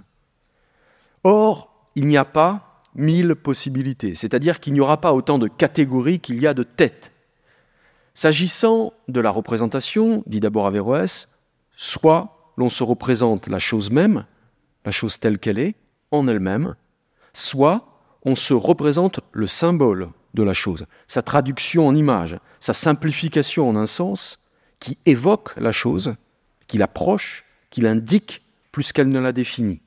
[1.25, 2.68] Or, il n'y a pas
[2.99, 7.13] mille possibilités, c'est-à-dire qu'il n'y aura pas autant de catégories qu'il y a de têtes.
[8.13, 11.29] S'agissant de la représentation, dit d'abord Averroès,
[11.77, 14.27] soit l'on se représente la chose même,
[14.85, 15.77] la chose telle qu'elle est,
[16.11, 16.75] en elle-même,
[17.33, 17.87] soit
[18.25, 23.77] on se représente le symbole de la chose, sa traduction en image, sa simplification en
[23.77, 24.45] un sens
[24.81, 26.17] qui évoque la chose,
[26.67, 29.81] qui l'approche, qui l'indique plus qu'elle ne la définit.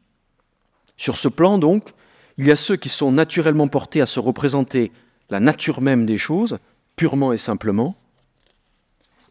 [0.97, 1.93] Sur ce plan, donc,
[2.41, 4.91] il y a ceux qui sont naturellement portés à se représenter
[5.29, 6.57] la nature même des choses,
[6.95, 7.95] purement et simplement,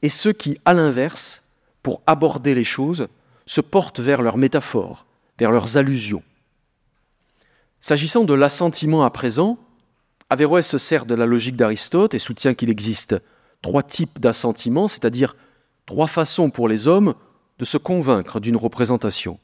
[0.02, 1.42] et ceux qui, à l'inverse,
[1.82, 3.08] pour aborder les choses,
[3.46, 5.06] se portent vers leurs métaphores,
[5.40, 6.22] vers leurs allusions.
[7.80, 9.58] S'agissant de l'assentiment à présent,
[10.30, 13.16] Averroès se sert de la logique d'Aristote et soutient qu'il existe
[13.60, 15.34] trois types d'assentiment, c'est-à-dire
[15.84, 17.14] trois façons pour les hommes
[17.58, 19.40] de se convaincre d'une représentation.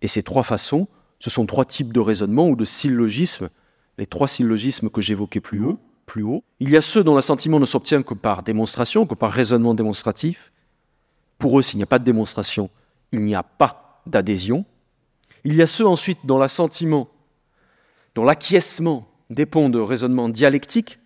[0.00, 0.88] Et ces trois façons,
[1.22, 3.48] ce sont trois types de raisonnement ou de syllogismes,
[3.96, 6.42] les trois syllogismes que j'évoquais plus haut, plus haut.
[6.58, 10.50] Il y a ceux dont l'assentiment ne s'obtient que par démonstration, que par raisonnement démonstratif.
[11.38, 12.70] Pour eux, s'il n'y a pas de démonstration,
[13.12, 14.64] il n'y a pas d'adhésion.
[15.44, 17.08] Il y a ceux ensuite dont l'assentiment,
[18.16, 20.98] dont l'acquiescement dépend de raisonnements dialectiques,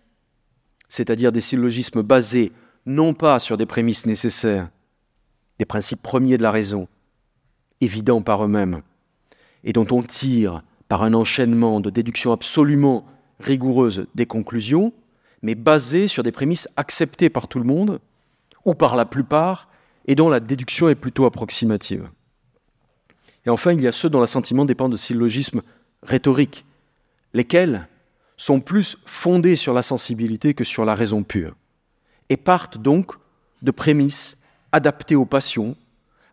[0.89, 2.51] c'est-à-dire des syllogismes basés
[2.87, 4.71] non pas sur des prémices nécessaires,
[5.59, 6.87] des principes premiers de la raison,
[7.81, 8.81] évidents par eux-mêmes,
[9.63, 13.05] et dont on tire par un enchaînement de déductions absolument
[13.39, 14.93] rigoureuses des conclusions,
[15.41, 17.99] mais basées sur des prémices acceptées par tout le monde,
[18.65, 19.69] ou par la plupart,
[20.07, 22.09] et dont la déduction est plutôt approximative.
[23.45, 25.61] Et enfin, il y a ceux dont l'assentiment dépend de syllogismes
[26.03, 26.65] rhétoriques,
[27.33, 27.87] lesquels
[28.35, 31.55] sont plus fondés sur la sensibilité que sur la raison pure,
[32.29, 33.13] et partent donc
[33.61, 34.37] de prémices
[34.71, 35.75] adaptées aux passions,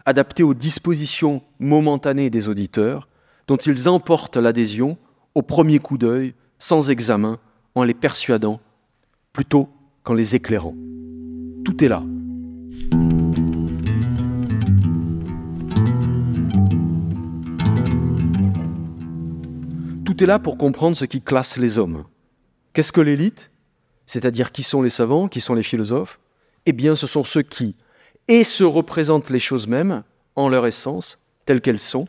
[0.06, 3.08] adaptées aux dispositions momentanées des auditeurs,
[3.46, 4.96] dont ils emportent l'adhésion
[5.34, 7.38] au premier coup d'œil, sans examen,
[7.74, 8.60] en les persuadant,
[9.32, 9.68] plutôt
[10.02, 10.74] qu'en les éclairant.
[11.64, 12.02] Tout est là.
[20.04, 22.04] Tout est là pour comprendre ce qui classe les hommes.
[22.72, 23.50] Qu'est-ce que l'élite?
[24.06, 26.20] C'est-à-dire qui sont les savants, qui sont les philosophes?
[26.66, 27.74] Eh bien, ce sont ceux qui
[28.28, 30.02] et se représentent les choses mêmes
[30.36, 32.06] en leur essence, telles qu'elles sont,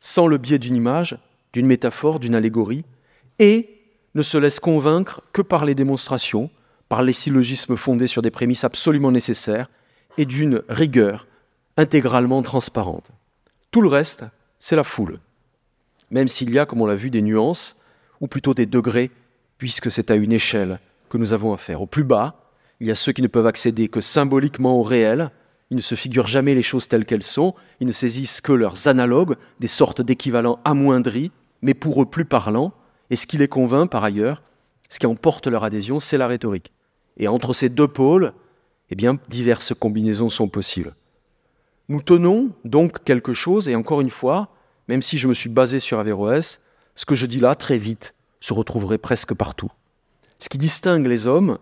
[0.00, 1.18] sans le biais d'une image,
[1.52, 2.84] d'une métaphore, d'une allégorie,
[3.38, 3.80] et
[4.14, 6.50] ne se laisse convaincre que par les démonstrations,
[6.88, 9.70] par les syllogismes fondés sur des prémices absolument nécessaires
[10.18, 11.26] et d'une rigueur
[11.76, 13.06] intégralement transparente.
[13.70, 14.24] Tout le reste,
[14.58, 15.20] c'est la foule,
[16.10, 17.80] même s'il y a, comme on l'a vu, des nuances,
[18.20, 19.10] ou plutôt des degrés,
[19.58, 21.82] puisque c'est à une échelle que nous avons affaire.
[21.82, 22.34] Au plus bas,
[22.80, 25.30] il y a ceux qui ne peuvent accéder que symboliquement au réel,
[25.70, 28.88] ils ne se figurent jamais les choses telles qu'elles sont, ils ne saisissent que leurs
[28.88, 31.30] analogues, des sortes d'équivalents amoindris,
[31.62, 32.72] mais pour eux plus parlants,
[33.10, 34.42] et ce qui les convainc par ailleurs,
[34.88, 36.72] ce qui emporte leur adhésion, c'est la rhétorique.
[37.16, 38.32] Et entre ces deux pôles,
[38.90, 40.94] eh bien, diverses combinaisons sont possibles.
[41.88, 44.48] Nous tenons donc quelque chose, et encore une fois,
[44.88, 46.60] même si je me suis basé sur Averroès,
[46.96, 49.70] ce que je dis là, très vite, se retrouverait presque partout.
[50.38, 51.58] Ce qui distingue les hommes,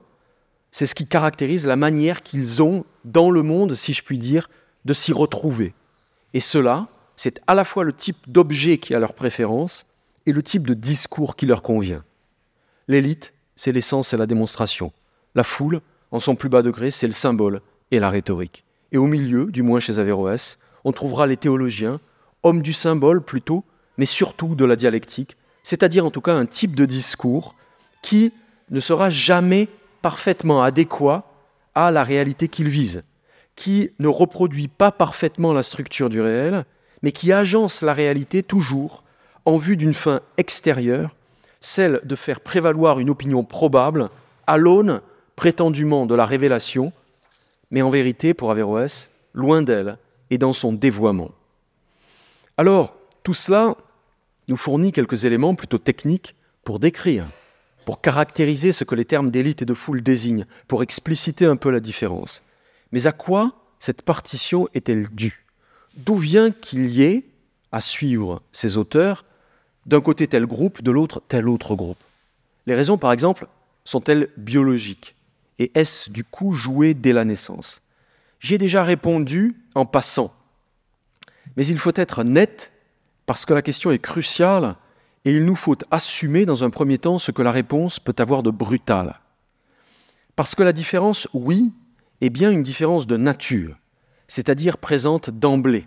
[0.70, 4.48] c'est ce qui caractérise la manière qu'ils ont dans le monde, si je puis dire,
[4.84, 5.74] de s'y retrouver.
[6.34, 9.86] Et cela, c'est à la fois le type d'objet qui a leur préférence
[10.26, 12.04] et le type de discours qui leur convient.
[12.86, 14.92] L'élite, c'est l'essence et la démonstration.
[15.34, 18.64] La foule, en son plus bas degré, c'est le symbole et la rhétorique.
[18.92, 22.00] Et au milieu, du moins chez Averroès, on trouvera les théologiens,
[22.42, 23.64] hommes du symbole plutôt,
[23.96, 27.54] mais surtout de la dialectique, c'est-à-dire en tout cas un type de discours
[28.02, 28.32] qui
[28.70, 29.68] ne sera jamais
[30.08, 31.24] parfaitement adéquat
[31.74, 33.02] à la réalité qu'il vise,
[33.56, 36.64] qui ne reproduit pas parfaitement la structure du réel,
[37.02, 39.04] mais qui agence la réalité toujours
[39.44, 41.14] en vue d'une fin extérieure,
[41.60, 44.08] celle de faire prévaloir une opinion probable
[44.46, 45.02] à l'aune
[45.36, 46.90] prétendument de la révélation,
[47.70, 49.98] mais en vérité, pour Averroès, loin d'elle
[50.30, 51.32] et dans son dévoiement.
[52.56, 52.94] Alors,
[53.24, 53.76] tout cela
[54.48, 57.26] nous fournit quelques éléments plutôt techniques pour décrire
[57.88, 61.70] pour caractériser ce que les termes d'élite et de foule désignent, pour expliciter un peu
[61.70, 62.42] la différence.
[62.92, 65.46] Mais à quoi cette partition est-elle due?
[65.96, 67.24] D'où vient qu'il y ait,
[67.72, 69.24] à suivre ces auteurs,
[69.86, 71.96] d'un côté tel groupe, de l'autre tel autre groupe?
[72.66, 73.46] Les raisons, par exemple,
[73.86, 75.14] sont-elles biologiques?
[75.58, 77.80] Et est-ce du coup joué dès la naissance?
[78.38, 80.34] J'y ai déjà répondu en passant.
[81.56, 82.70] Mais il faut être net
[83.24, 84.76] parce que la question est cruciale
[85.28, 88.42] et il nous faut assumer dans un premier temps ce que la réponse peut avoir
[88.42, 89.20] de brutal.
[90.36, 91.70] Parce que la différence, oui,
[92.22, 93.76] est bien une différence de nature,
[94.26, 95.86] c'est-à-dire présente d'emblée.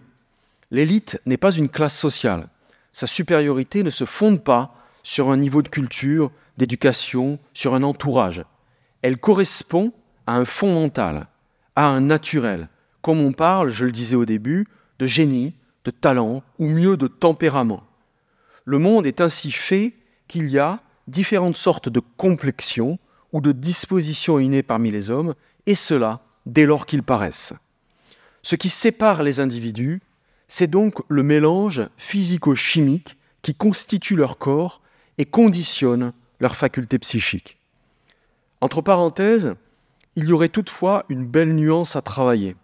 [0.69, 2.49] L'élite n'est pas une classe sociale.
[2.91, 8.45] Sa supériorité ne se fonde pas sur un niveau de culture, d'éducation, sur un entourage.
[9.01, 9.91] Elle correspond
[10.27, 11.25] à un fond mental,
[11.75, 12.69] à un naturel,
[13.01, 14.67] comme on parle, je le disais au début,
[14.99, 17.81] de génie, de talent, ou mieux de tempérament.
[18.65, 19.93] Le monde est ainsi fait
[20.27, 22.99] qu'il y a différentes sortes de complexions
[23.33, 27.53] ou de dispositions innées parmi les hommes, et cela dès lors qu'ils paraissent.
[28.43, 30.01] Ce qui sépare les individus,
[30.47, 34.81] c'est donc le mélange physico-chimique qui constitue leur corps
[35.17, 37.57] et conditionne leurs facultés psychiques.
[38.59, 39.55] Entre parenthèses,
[40.15, 42.55] il y aurait toutefois une belle nuance à travailler.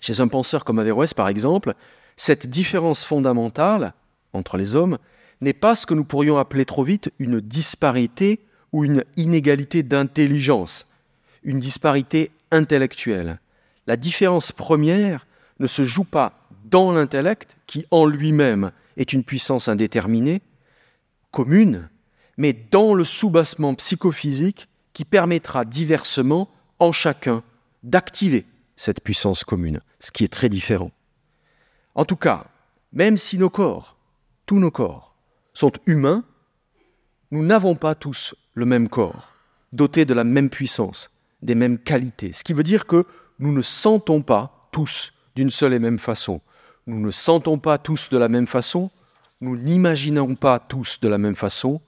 [0.00, 1.74] Chez un penseur comme Averroès, par exemple,
[2.16, 3.94] cette différence fondamentale
[4.32, 4.98] entre les hommes
[5.40, 8.40] n'est pas ce que nous pourrions appeler trop vite une disparité
[8.72, 10.86] ou une inégalité d'intelligence,
[11.42, 13.40] une disparité intellectuelle.
[13.86, 15.26] La différence première
[15.60, 20.42] ne se joue pas dans l'intellect, qui en lui-même est une puissance indéterminée,
[21.30, 21.88] commune,
[22.36, 27.42] mais dans le soubassement psychophysique qui permettra diversement en chacun
[27.82, 30.90] d'activer cette puissance commune, ce qui est très différent.
[31.94, 32.46] En tout cas,
[32.92, 33.95] même si nos corps,
[34.46, 35.14] tous nos corps,
[35.52, 36.24] sont humains,
[37.32, 39.32] nous n'avons pas tous le même corps,
[39.72, 41.10] doté de la même puissance,
[41.42, 43.04] des mêmes qualités, ce qui veut dire que
[43.40, 46.40] nous ne sentons pas tous d'une seule et même façon.
[46.86, 48.90] Nous ne sentons pas tous de la même façon,
[49.40, 51.80] nous n'imaginons pas tous de la même façon,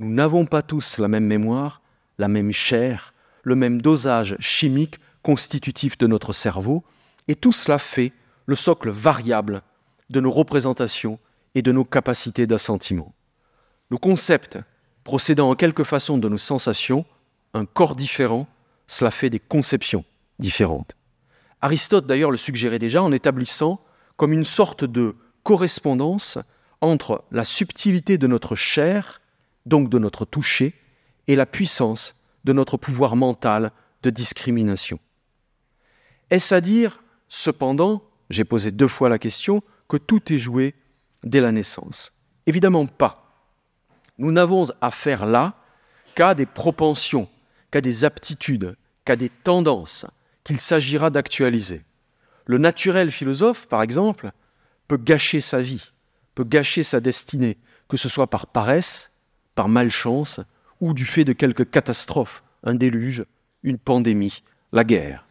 [0.00, 1.80] nous n'avons pas tous la même mémoire,
[2.18, 6.82] la même chair, le même dosage chimique constitutif de notre cerveau,
[7.28, 8.12] et tout cela fait
[8.46, 9.62] le socle variable
[10.10, 11.20] de nos représentations
[11.54, 13.14] et de nos capacités d'assentiment.
[13.90, 14.58] Nos concepts
[15.04, 17.04] procédant en quelque façon de nos sensations,
[17.54, 18.46] un corps différent,
[18.86, 20.04] cela fait des conceptions
[20.38, 20.94] différentes.
[21.60, 23.80] Aristote d'ailleurs le suggérait déjà en établissant
[24.16, 26.38] comme une sorte de correspondance
[26.80, 29.20] entre la subtilité de notre chair,
[29.66, 30.74] donc de notre toucher,
[31.28, 34.98] et la puissance de notre pouvoir mental de discrimination.
[36.30, 40.74] Est-ce à dire, cependant, j'ai posé deux fois la question, que tout est joué
[41.24, 42.12] dès la naissance
[42.46, 43.22] Évidemment pas.
[44.18, 45.54] Nous n'avons affaire là
[46.14, 47.28] qu'à des propensions,
[47.70, 50.06] qu'à des aptitudes, qu'à des tendances
[50.44, 51.82] qu'il s'agira d'actualiser.
[52.46, 54.32] Le naturel philosophe, par exemple,
[54.88, 55.92] peut gâcher sa vie,
[56.34, 57.56] peut gâcher sa destinée,
[57.88, 59.12] que ce soit par paresse,
[59.54, 60.40] par malchance
[60.80, 63.24] ou du fait de quelque catastrophe, un déluge,
[63.62, 65.26] une pandémie, la guerre.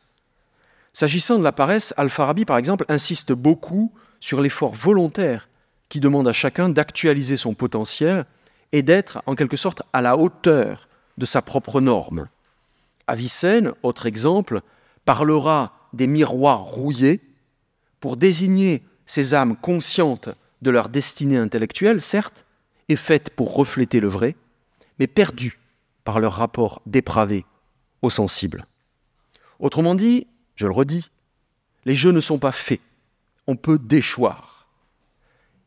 [0.93, 5.49] S'agissant de la paresse, Al-Farabi, par exemple, insiste beaucoup sur l'effort volontaire
[5.91, 8.25] qui demande à chacun d'actualiser son potentiel
[8.71, 12.29] et d'être en quelque sorte à la hauteur de sa propre norme.
[13.07, 14.61] Avicenne, autre exemple,
[15.03, 17.19] parlera des miroirs rouillés
[17.99, 20.29] pour désigner ces âmes conscientes
[20.61, 22.45] de leur destinée intellectuelle, certes,
[22.87, 24.37] et faites pour refléter le vrai,
[24.97, 25.59] mais perdues
[26.05, 27.45] par leur rapport dépravé
[28.01, 28.65] au sensible.
[29.59, 30.25] Autrement dit,
[30.55, 31.11] je le redis,
[31.83, 32.79] les jeux ne sont pas faits,
[33.45, 34.60] on peut déchoir.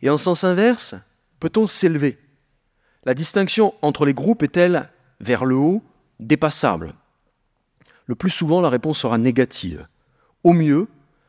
[0.05, 0.95] Et en sens inverse,
[1.41, 2.19] peut-on s'élever?
[3.05, 5.83] La distinction entre les groupes est-elle, vers le haut,
[6.21, 6.95] dépassable?
[8.05, 9.89] Le plus souvent la réponse sera négative.
[10.45, 10.89] Au mieux,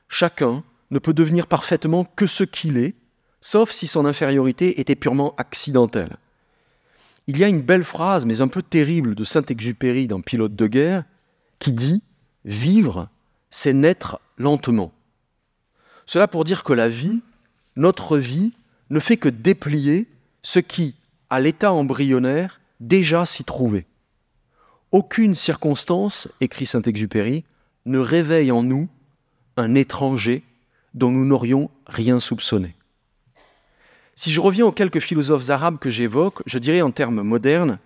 [0.09, 0.61] chacun
[0.91, 2.95] ne peut devenir parfaitement que ce qu'il est,
[3.39, 6.17] sauf si son infériorité était purement accidentelle.
[7.27, 10.67] Il y a une belle phrase, mais un peu terrible, de Saint-Exupéry dans Pilote de
[10.67, 11.05] guerre,
[11.59, 12.03] qui dit
[12.43, 13.07] Vivre,
[13.49, 14.91] c'est naître lentement.
[16.05, 17.21] Cela pour dire que la vie,
[17.77, 18.51] notre vie,
[18.89, 20.07] ne fait que déplier
[20.43, 20.95] ce qui,
[21.29, 23.85] à l'état embryonnaire, déjà s'y trouvait.
[24.91, 27.43] Aucune circonstance, écrit Saint-Exupéry,
[27.85, 28.87] ne réveille en nous
[29.57, 30.43] un étranger
[30.93, 32.75] dont nous n'aurions rien soupçonné.
[34.15, 37.79] Si je reviens aux quelques philosophes arabes que j'évoque, je dirais en termes modernes,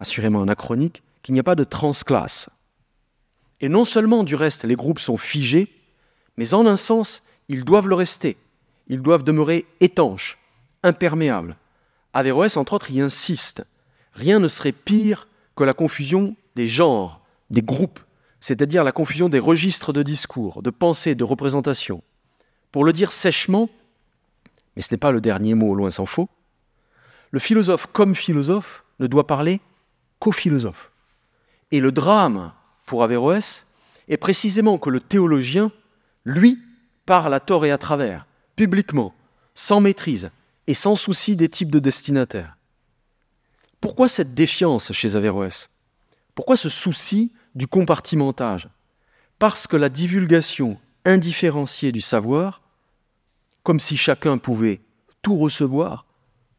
[0.00, 2.50] assurément anachroniques, qu'il n'y a pas de transclasse.
[3.60, 5.68] Et non seulement du reste les groupes sont figés,
[6.36, 8.36] mais en un sens, ils doivent le rester.
[8.88, 10.38] Ils doivent demeurer étanches,
[10.82, 11.56] imperméables.
[12.14, 13.66] Averroès, entre autres, y insiste.
[14.12, 17.20] rien ne serait pire que la confusion des genres,
[17.50, 18.00] des groupes,
[18.40, 22.02] c'est-à-dire la confusion des registres de discours, de pensée, de représentation.
[22.72, 23.68] Pour le dire sèchement,
[24.76, 26.28] mais ce n'est pas le dernier mot, loin s'en faut,
[27.30, 29.60] le philosophe comme philosophe ne doit parler
[30.18, 30.92] qu'au philosophe.
[31.70, 32.52] Et le drame
[32.86, 33.66] pour Averroès
[34.08, 35.70] est précisément que le théologien,
[36.24, 36.58] lui,
[37.04, 38.26] parle à tort et à travers,
[38.58, 39.14] publiquement,
[39.54, 40.30] sans maîtrise
[40.66, 42.56] et sans souci des types de destinataires.
[43.80, 45.70] Pourquoi cette défiance chez Averroès?
[46.34, 48.68] Pourquoi ce souci du compartimentage?
[49.38, 52.60] Parce que la divulgation indifférenciée du savoir,
[53.62, 54.80] comme si chacun pouvait
[55.22, 56.04] tout recevoir,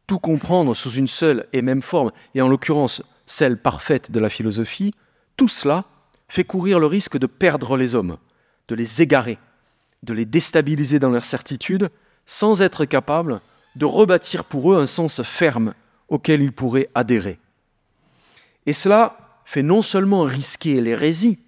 [0.06, 4.30] tout comprendre sous une seule et même forme, et en l'occurrence celle parfaite de la
[4.30, 4.94] philosophie,
[5.36, 5.84] tout cela
[6.28, 8.16] fait courir le risque de perdre les hommes,
[8.68, 9.36] de les égarer,
[10.02, 11.90] de les déstabiliser dans leur certitude,
[12.26, 13.40] sans être capable
[13.76, 15.74] de rebâtir pour eux un sens ferme
[16.08, 17.38] auquel ils pourraient adhérer.
[18.66, 21.38] Et cela fait non seulement risquer l'hérésie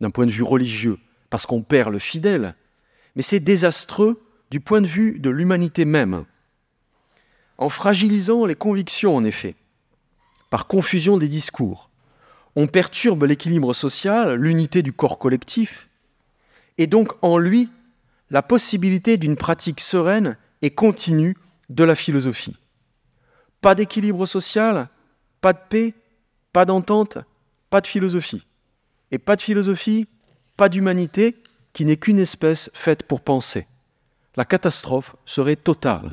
[0.00, 0.98] d'un point de vue religieux,
[1.30, 2.54] parce qu'on perd le fidèle,
[3.16, 6.24] mais c'est désastreux du point de vue de l'humanité même,
[7.58, 9.54] en fragilisant les convictions en effet,
[10.50, 11.90] par confusion des discours.
[12.56, 15.88] On perturbe l'équilibre social, l'unité du corps collectif,
[16.78, 17.68] et donc en lui
[18.34, 21.36] la possibilité d'une pratique sereine et continue
[21.68, 22.56] de la philosophie.
[23.60, 24.88] Pas d'équilibre social,
[25.40, 25.94] pas de paix,
[26.52, 27.18] pas d'entente,
[27.70, 28.44] pas de philosophie.
[29.12, 30.08] Et pas de philosophie,
[30.56, 31.36] pas d'humanité
[31.72, 33.68] qui n'est qu'une espèce faite pour penser.
[34.34, 36.10] La catastrophe serait totale.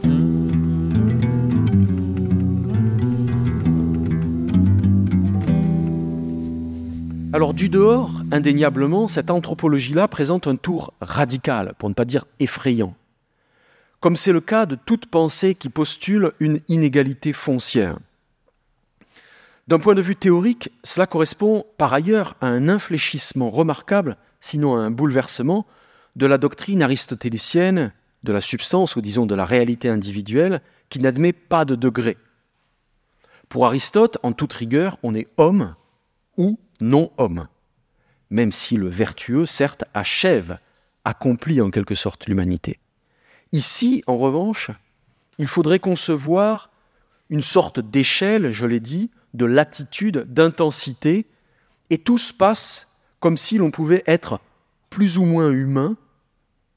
[7.33, 12.93] Alors du dehors, indéniablement, cette anthropologie-là présente un tour radical, pour ne pas dire effrayant,
[14.01, 17.99] comme c'est le cas de toute pensée qui postule une inégalité foncière.
[19.69, 24.79] D'un point de vue théorique, cela correspond par ailleurs à un infléchissement remarquable, sinon à
[24.79, 25.65] un bouleversement,
[26.17, 31.31] de la doctrine aristotélicienne de la substance, ou disons de la réalité individuelle, qui n'admet
[31.31, 32.17] pas de degré.
[33.47, 35.75] Pour Aristote, en toute rigueur, on est homme
[36.37, 37.47] ou non-homme,
[38.29, 40.57] même si le vertueux, certes, achève,
[41.05, 42.79] accomplit en quelque sorte l'humanité.
[43.51, 44.71] Ici, en revanche,
[45.37, 46.69] il faudrait concevoir
[47.29, 51.25] une sorte d'échelle, je l'ai dit, de latitude, d'intensité,
[51.89, 54.39] et tout se passe comme si l'on pouvait être
[54.89, 55.95] plus ou moins humain,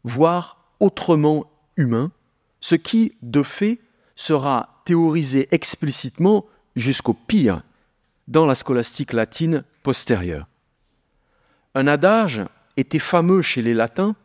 [0.04, 2.12] voire autrement humain,
[2.60, 3.78] ce qui, de fait,
[4.16, 7.62] sera théorisé explicitement jusqu'au pire
[8.28, 9.64] dans la scolastique latine
[11.74, 12.42] Un adage
[12.76, 14.16] était fameux chez les latins,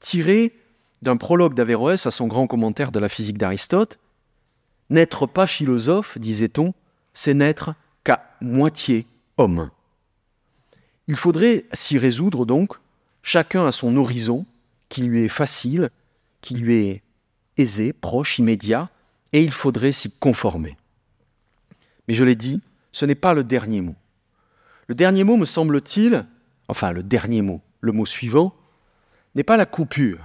[0.00, 0.52] tiré
[1.02, 3.98] d'un prologue d'Averroès à son grand commentaire de la physique d'Aristote.
[4.90, 6.74] N'être pas philosophe, disait-on,
[7.12, 7.74] c'est n'être
[8.04, 9.70] qu'à moitié homme.
[11.08, 12.74] Il faudrait s'y résoudre donc,
[13.22, 14.46] chacun à son horizon,
[14.88, 15.90] qui lui est facile,
[16.40, 17.02] qui lui est
[17.56, 18.90] aisé, proche, immédiat,
[19.32, 20.76] et il faudrait s'y conformer.
[22.06, 22.60] Mais je l'ai dit,
[22.92, 23.96] ce n'est pas le dernier mot.
[24.88, 26.26] Le dernier mot, me semble-t-il,
[26.68, 28.54] enfin le dernier mot, le mot suivant,
[29.34, 30.18] n'est pas la coupure,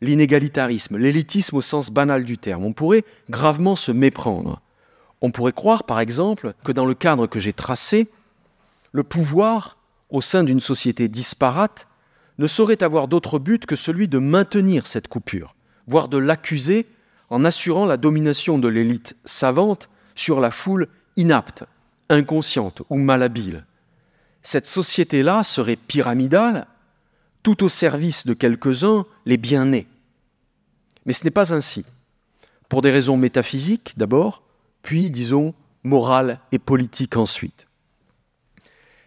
[0.00, 2.64] l'inégalitarisme, l'élitisme au sens banal du terme.
[2.64, 4.60] On pourrait gravement se méprendre.
[5.22, 8.08] On pourrait croire, par exemple, que dans le cadre que j'ai tracé,
[8.92, 9.78] le pouvoir,
[10.10, 11.86] au sein d'une société disparate,
[12.38, 15.54] ne saurait avoir d'autre but que celui de maintenir cette coupure,
[15.86, 16.86] voire de l'accuser
[17.30, 21.64] en assurant la domination de l'élite savante sur la foule inapte,
[22.08, 23.64] inconsciente ou malhabile.
[24.46, 26.68] Cette société-là serait pyramidale,
[27.42, 29.88] tout au service de quelques-uns, les bien-nés.
[31.04, 31.84] Mais ce n'est pas ainsi.
[32.68, 34.44] Pour des raisons métaphysiques d'abord,
[34.84, 37.66] puis, disons, morales et politiques ensuite.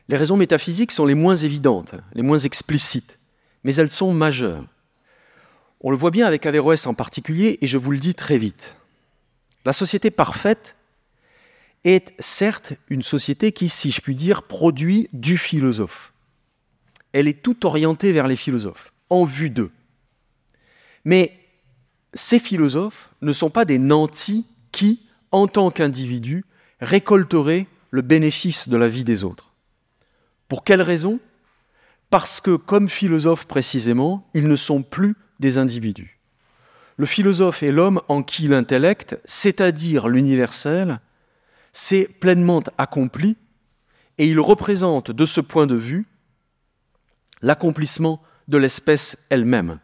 [0.10, 3.18] Les raisons métaphysiques sont les moins évidentes, les moins explicites,
[3.64, 4.66] mais elles sont majeures.
[5.80, 8.76] On le voit bien avec Averroès en particulier, et je vous le dis très vite.
[9.64, 10.76] La société parfaite
[11.84, 16.14] est certes une société qui, si je puis dire, produit du philosophe.
[17.14, 19.72] Elle est tout orientée vers les philosophes, en vue d'eux.
[21.06, 21.34] Mais
[22.14, 25.02] ces philosophes ne sont pas des nantis qui,
[25.32, 26.46] en tant qu'individus,
[26.82, 29.52] récolteraient le bénéfice de la vie des autres.
[30.48, 31.20] Pour quelle raison?
[32.10, 36.20] Parce que, comme philosophes précisément, ils ne sont plus des individus.
[36.98, 41.00] Le philosophe est l'homme en qui l'intellect, c'est-à-dire l'universel,
[41.74, 43.38] s'est pleinement accompli
[44.18, 46.06] et il représente de ce point de vue
[47.42, 49.80] l'accomplissement de l'espèce elle-même.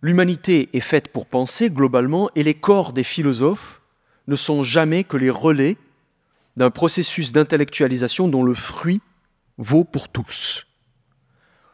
[0.00, 3.82] L'humanité est faite pour penser globalement et les corps des philosophes
[4.26, 5.76] ne sont jamais que les relais
[6.56, 9.00] d'un processus d'intellectualisation dont le fruit
[9.58, 10.66] vaut pour tous.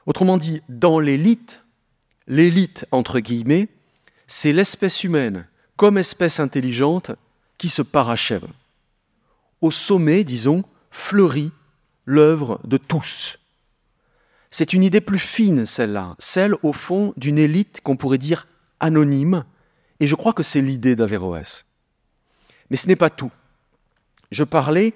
[0.06, 1.62] Autrement dit, dans l'élite,
[2.26, 3.68] l'élite entre guillemets,
[4.26, 5.46] c'est l'espèce humaine
[5.76, 7.12] comme espèce intelligente
[7.58, 8.46] qui se parachève.
[9.62, 11.52] Au sommet, disons, fleurit
[12.04, 13.38] l'œuvre de tous.
[14.50, 18.46] C'est une idée plus fine, celle-là, celle au fond d'une élite qu'on pourrait dire
[18.80, 19.44] anonyme,
[20.00, 21.64] et je crois que c'est l'idée d'Averroès.
[22.68, 23.30] Mais ce n'est pas tout.
[24.30, 24.92] Je parlais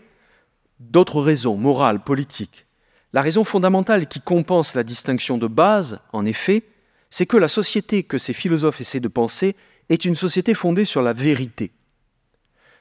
[0.78, 2.66] d'autres raisons, morales, politiques.
[3.12, 6.64] La raison fondamentale qui compense la distinction de base, en effet,
[7.08, 9.56] c'est que la société que ces philosophes essaient de penser
[9.88, 11.70] est une société fondée sur la vérité.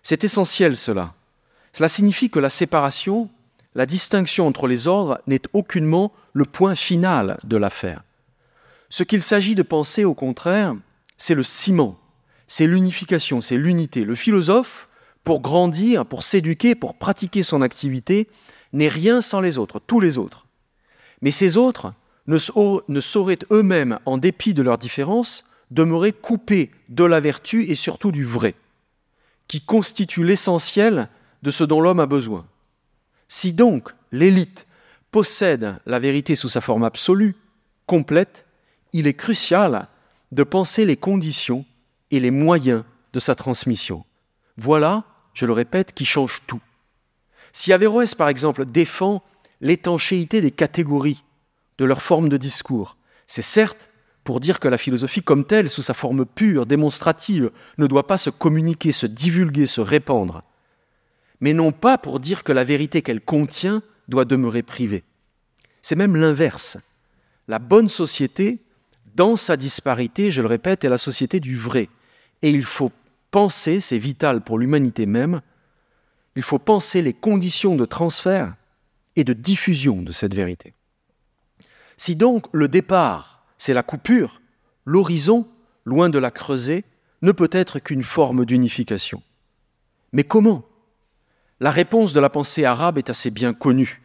[0.03, 1.14] C'est essentiel cela.
[1.75, 3.29] Cela signifie que la séparation,
[3.73, 8.05] la distinction entre les ordres n'est aucunement le point final de l'affaire.
[8.87, 10.73] Ce qu'il s'agit de penser, au contraire,
[11.17, 11.99] c'est le ciment,
[12.47, 14.05] c'est l'unification, c'est l'unité.
[14.05, 14.87] Le philosophe,
[15.25, 18.29] pour grandir, pour s'éduquer, pour pratiquer son activité,
[18.71, 20.45] n'est rien sans les autres, tous les autres.
[21.21, 21.93] Mais ces autres
[22.27, 22.37] ne,
[23.01, 28.23] sauraient eux-mêmes, en dépit de leurs différences, demeurer coupés de la vertu et surtout du
[28.23, 28.55] vrai,
[29.49, 31.09] qui constitue l'essentiel
[31.45, 32.47] de ce dont l'homme a besoin.
[33.27, 34.65] Si donc l'élite
[35.11, 37.35] possède la vérité sous sa forme absolue,
[37.85, 38.45] complète,
[38.93, 39.87] il est crucial
[40.31, 41.63] de penser les conditions
[42.09, 42.83] et les moyens
[43.13, 44.03] de sa transmission.
[44.57, 45.03] Voilà,
[45.35, 46.61] je le répète, qui change tout.
[47.53, 49.23] Si Averroès, par exemple, défend
[49.61, 51.23] l'étanchéité des catégories,
[51.77, 53.89] de leur forme de discours, c'est certes
[54.23, 58.17] pour dire que la philosophie comme telle, sous sa forme pure, démonstrative, ne doit pas
[58.17, 60.41] se communiquer, se divulguer, se répandre,
[61.39, 65.03] mais non pas pour dire que la vérité qu'elle contient doit demeurer privée.
[65.81, 66.77] C'est même l'inverse.
[67.47, 68.59] La bonne société,
[69.15, 71.89] dans sa disparité, je le répète, est la société du vrai.
[72.41, 72.91] Et il faut
[73.31, 75.41] penser, c'est vital pour l'humanité même,
[76.35, 78.55] il faut penser les conditions de transfert
[79.15, 80.73] et de diffusion de cette vérité.
[81.97, 84.41] Si donc le départ, c'est la coupure,
[84.85, 85.47] l'horizon,
[85.85, 86.83] loin de la creuser,
[87.21, 89.23] ne peut être qu'une forme d'unification.
[90.11, 90.65] Mais comment?
[91.59, 94.01] La réponse de la pensée arabe est assez bien connue,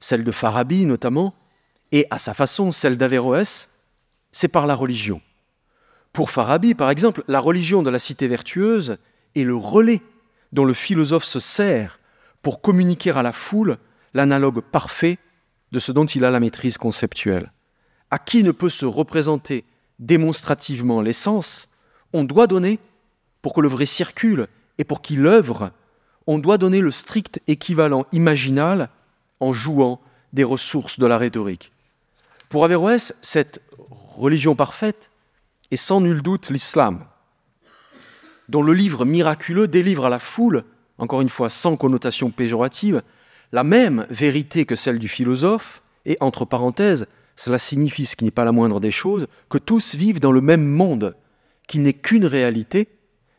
[0.00, 1.34] celle de Farabi notamment,
[1.92, 3.70] et à sa façon celle d'Averroès,
[4.32, 5.20] c'est par la religion.
[6.12, 8.96] Pour Farabi, par exemple, la religion de la cité vertueuse
[9.34, 10.02] est le relais
[10.52, 12.00] dont le philosophe se sert
[12.42, 13.78] pour communiquer à la foule
[14.14, 15.18] l'analogue parfait
[15.72, 17.52] de ce dont il a la maîtrise conceptuelle.
[18.10, 19.64] À qui ne peut se représenter
[19.98, 21.68] démonstrativement l'essence,
[22.12, 22.78] on doit donner,
[23.42, 25.72] pour que le vrai circule et pour qu'il œuvre,
[26.26, 28.90] on doit donner le strict équivalent imaginal
[29.40, 30.00] en jouant
[30.32, 31.72] des ressources de la rhétorique.
[32.48, 33.60] Pour Averroès, cette
[34.16, 35.10] religion parfaite
[35.70, 37.04] est sans nul doute l'islam,
[38.48, 40.64] dont le livre miraculeux délivre à la foule,
[40.98, 43.02] encore une fois sans connotation péjorative,
[43.52, 48.30] la même vérité que celle du philosophe, et entre parenthèses, cela signifie, ce qui n'est
[48.30, 51.16] pas la moindre des choses, que tous vivent dans le même monde,
[51.68, 52.88] qui n'est qu'une réalité,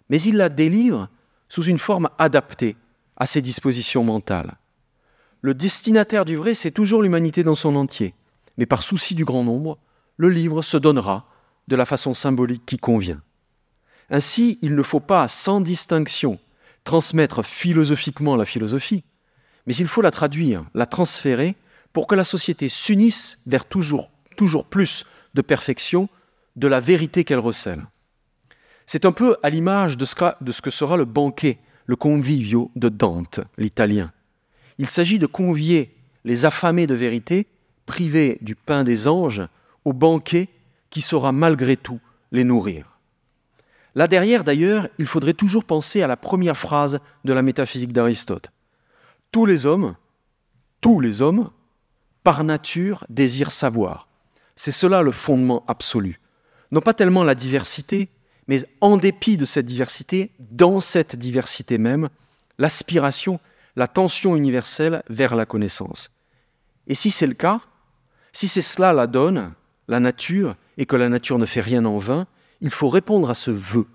[0.09, 1.09] mais il la délivre
[1.49, 2.75] sous une forme adaptée
[3.15, 4.57] à ses dispositions mentales.
[5.41, 8.13] Le destinataire du vrai, c'est toujours l'humanité dans son entier,
[8.57, 9.77] mais par souci du grand nombre,
[10.17, 11.27] le livre se donnera
[11.67, 13.21] de la façon symbolique qui convient.
[14.09, 16.39] Ainsi, il ne faut pas, sans distinction,
[16.83, 19.03] transmettre philosophiquement la philosophie,
[19.65, 21.55] mais il faut la traduire, la transférer,
[21.93, 26.09] pour que la société s'unisse vers toujours, toujours plus de perfection,
[26.55, 27.85] de la vérité qu'elle recèle.
[28.88, 33.41] C'est un peu à l'image de ce que sera le banquet, le convivio de Dante,
[33.57, 34.13] l'italien.
[34.77, 37.47] Il s'agit de convier les affamés de vérité,
[37.85, 39.45] privés du pain des anges,
[39.83, 40.47] au banquet
[40.89, 41.99] qui saura malgré tout
[42.31, 42.97] les nourrir.
[43.93, 48.51] Là derrière, d'ailleurs, il faudrait toujours penser à la première phrase de la métaphysique d'Aristote.
[49.33, 49.95] Tous les hommes,
[50.79, 51.49] tous les hommes,
[52.23, 54.07] par nature, désirent savoir.
[54.55, 56.21] C'est cela le fondement absolu.
[56.71, 58.09] Non pas tellement la diversité,
[58.47, 62.09] mais en dépit de cette diversité, dans cette diversité même,
[62.57, 63.39] l'aspiration,
[63.75, 66.09] la tension universelle vers la connaissance.
[66.87, 67.61] Et si c'est le cas,
[68.31, 69.53] si c'est cela la donne,
[69.87, 72.27] la nature, et que la nature ne fait rien en vain,
[72.61, 73.85] il faut répondre à ce vœu,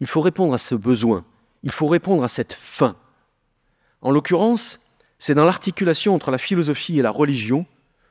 [0.00, 1.24] il faut répondre à ce besoin,
[1.62, 2.96] il faut répondre à cette fin.
[4.00, 4.80] En l'occurrence,
[5.18, 7.66] c'est dans l'articulation entre la philosophie et la religion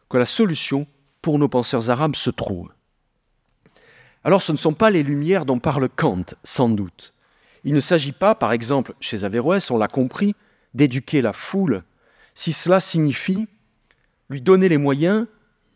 [0.09, 0.87] que la solution
[1.21, 2.69] pour nos penseurs arabes se trouve.
[4.23, 7.13] Alors ce ne sont pas les lumières dont parle Kant, sans doute.
[7.63, 10.35] Il ne s'agit pas, par exemple, chez Averroès, on l'a compris,
[10.73, 11.83] d'éduquer la foule,
[12.33, 13.47] si cela signifie
[14.29, 15.27] lui donner les moyens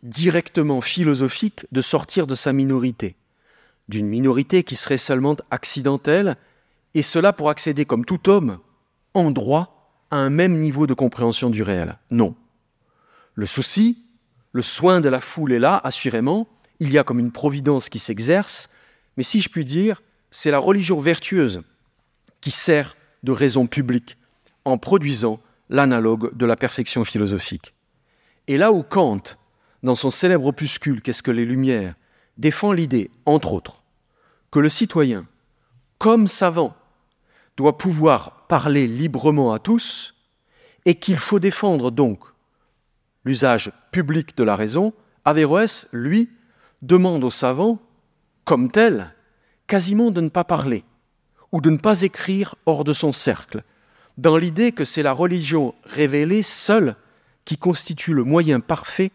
[0.02, 3.16] directement philosophiques de sortir de sa minorité,
[3.88, 6.36] d'une minorité qui serait seulement accidentelle,
[6.94, 8.58] et cela pour accéder comme tout homme,
[9.14, 11.98] en droit, à un même niveau de compréhension du réel.
[12.10, 12.34] Non.
[13.34, 14.06] Le souci,
[14.52, 16.48] le soin de la foule est là, assurément,
[16.80, 18.68] il y a comme une providence qui s'exerce,
[19.16, 21.62] mais si je puis dire, c'est la religion vertueuse
[22.40, 24.16] qui sert de raison publique
[24.64, 27.74] en produisant l'analogue de la perfection philosophique.
[28.46, 29.22] Et là où Kant,
[29.82, 31.94] dans son célèbre opuscule Qu'est-ce que les Lumières,
[32.38, 33.82] défend l'idée, entre autres,
[34.50, 35.26] que le citoyen,
[35.98, 36.76] comme savant,
[37.56, 40.14] doit pouvoir parler librement à tous,
[40.84, 42.20] et qu'il faut défendre donc
[43.24, 44.92] l'usage public de la raison,
[45.24, 46.30] Averroès, lui,
[46.82, 47.78] demande aux savants,
[48.44, 49.14] comme tel,
[49.66, 50.84] quasiment de ne pas parler
[51.52, 53.62] ou de ne pas écrire hors de son cercle,
[54.18, 56.96] dans l'idée que c'est la religion révélée seule
[57.44, 59.12] qui constitue le moyen parfait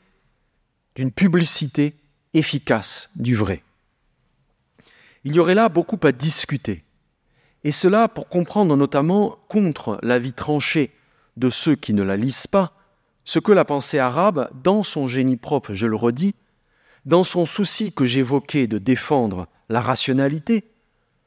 [0.95, 1.95] d'une publicité
[2.34, 3.64] efficace du vrai.
[5.24, 6.84] Il y aurait là beaucoup à discuter,
[7.64, 10.91] et cela pour comprendre notamment contre l'avis tranché
[11.38, 12.74] de ceux qui ne la lisent pas,
[13.24, 16.34] ce que la pensée arabe, dans son génie propre, je le redis,
[17.06, 20.66] dans son souci que j'évoquais de défendre la rationalité,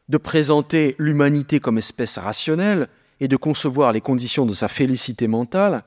[0.09, 2.89] de présenter l'humanité comme espèce rationnelle
[3.21, 5.85] et de concevoir les conditions de sa félicité mentale,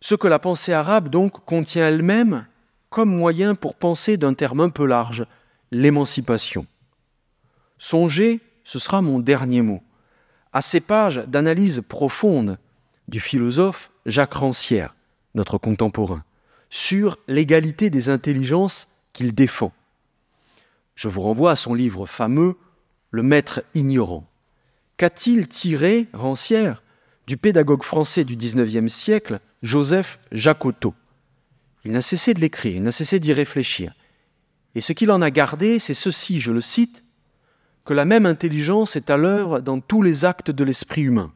[0.00, 2.46] ce que la pensée arabe donc contient elle-même
[2.90, 5.26] comme moyen pour penser d'un terme un peu large,
[5.70, 6.66] l'émancipation.
[7.78, 9.82] Songez, ce sera mon dernier mot,
[10.52, 12.58] à ces pages d'analyse profonde
[13.08, 14.94] du philosophe Jacques Rancière,
[15.34, 16.24] notre contemporain,
[16.70, 19.72] sur l'égalité des intelligences qu'il défend.
[20.94, 22.56] Je vous renvoie à son livre fameux
[23.10, 24.26] Le Maître ignorant.
[24.96, 26.82] Qu'a-t-il tiré, Rancière,
[27.26, 30.94] du pédagogue français du XIXe siècle, Joseph Jacotot?
[31.84, 33.94] Il n'a cessé de l'écrire, il n'a cessé d'y réfléchir.
[34.74, 37.04] Et ce qu'il en a gardé, c'est ceci, je le cite,
[37.84, 41.32] que la même intelligence est à l'œuvre dans tous les actes de l'esprit humain.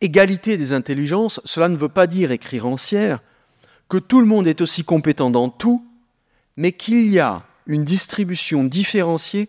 [0.00, 3.22] Égalité des intelligences, cela ne veut pas dire, écrit Rancière,
[3.88, 5.86] que tout le monde est aussi compétent dans tout,
[6.56, 9.48] mais qu'il y a une distribution différenciée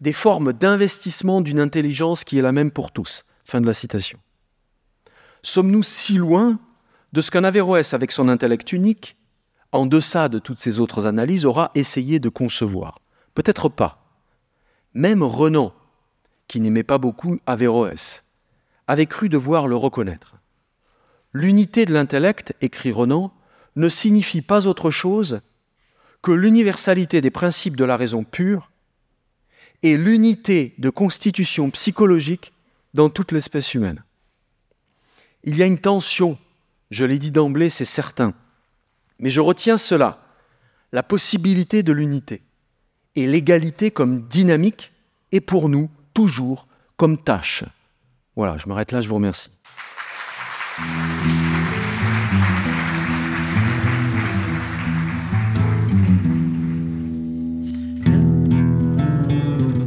[0.00, 3.24] des formes d'investissement d'une intelligence qui est la même pour tous.
[3.44, 4.18] Fin de la citation.
[5.42, 6.58] Sommes-nous si loin
[7.12, 9.16] de ce qu'un Averroès, avec son intellect unique,
[9.72, 13.00] en deçà de toutes ces autres analyses, aura essayé de concevoir?
[13.34, 14.04] Peut-être pas.
[14.94, 15.72] Même Renan,
[16.48, 18.23] qui n'aimait pas beaucoup Averroès,
[18.86, 20.36] avait cru devoir le reconnaître.
[21.32, 23.32] L'unité de l'intellect, écrit Renan,
[23.76, 25.40] ne signifie pas autre chose
[26.22, 28.70] que l'universalité des principes de la raison pure
[29.82, 32.52] et l'unité de constitution psychologique
[32.94, 34.02] dans toute l'espèce humaine.
[35.42, 36.38] Il y a une tension,
[36.90, 38.32] je l'ai dit d'emblée, c'est certain,
[39.18, 40.24] mais je retiens cela,
[40.92, 42.42] la possibilité de l'unité
[43.16, 44.92] et l'égalité comme dynamique
[45.32, 47.64] et pour nous toujours comme tâche.
[48.36, 49.50] Voilà, je m'arrête là, je vous remercie.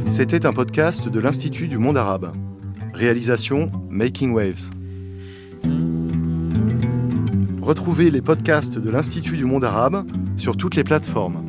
[0.08, 2.32] C'était un podcast de l'Institut du monde arabe.
[2.94, 4.70] Réalisation Making Waves.
[7.62, 10.06] Retrouvez les podcasts de l'Institut du monde arabe
[10.38, 11.47] sur toutes les plateformes.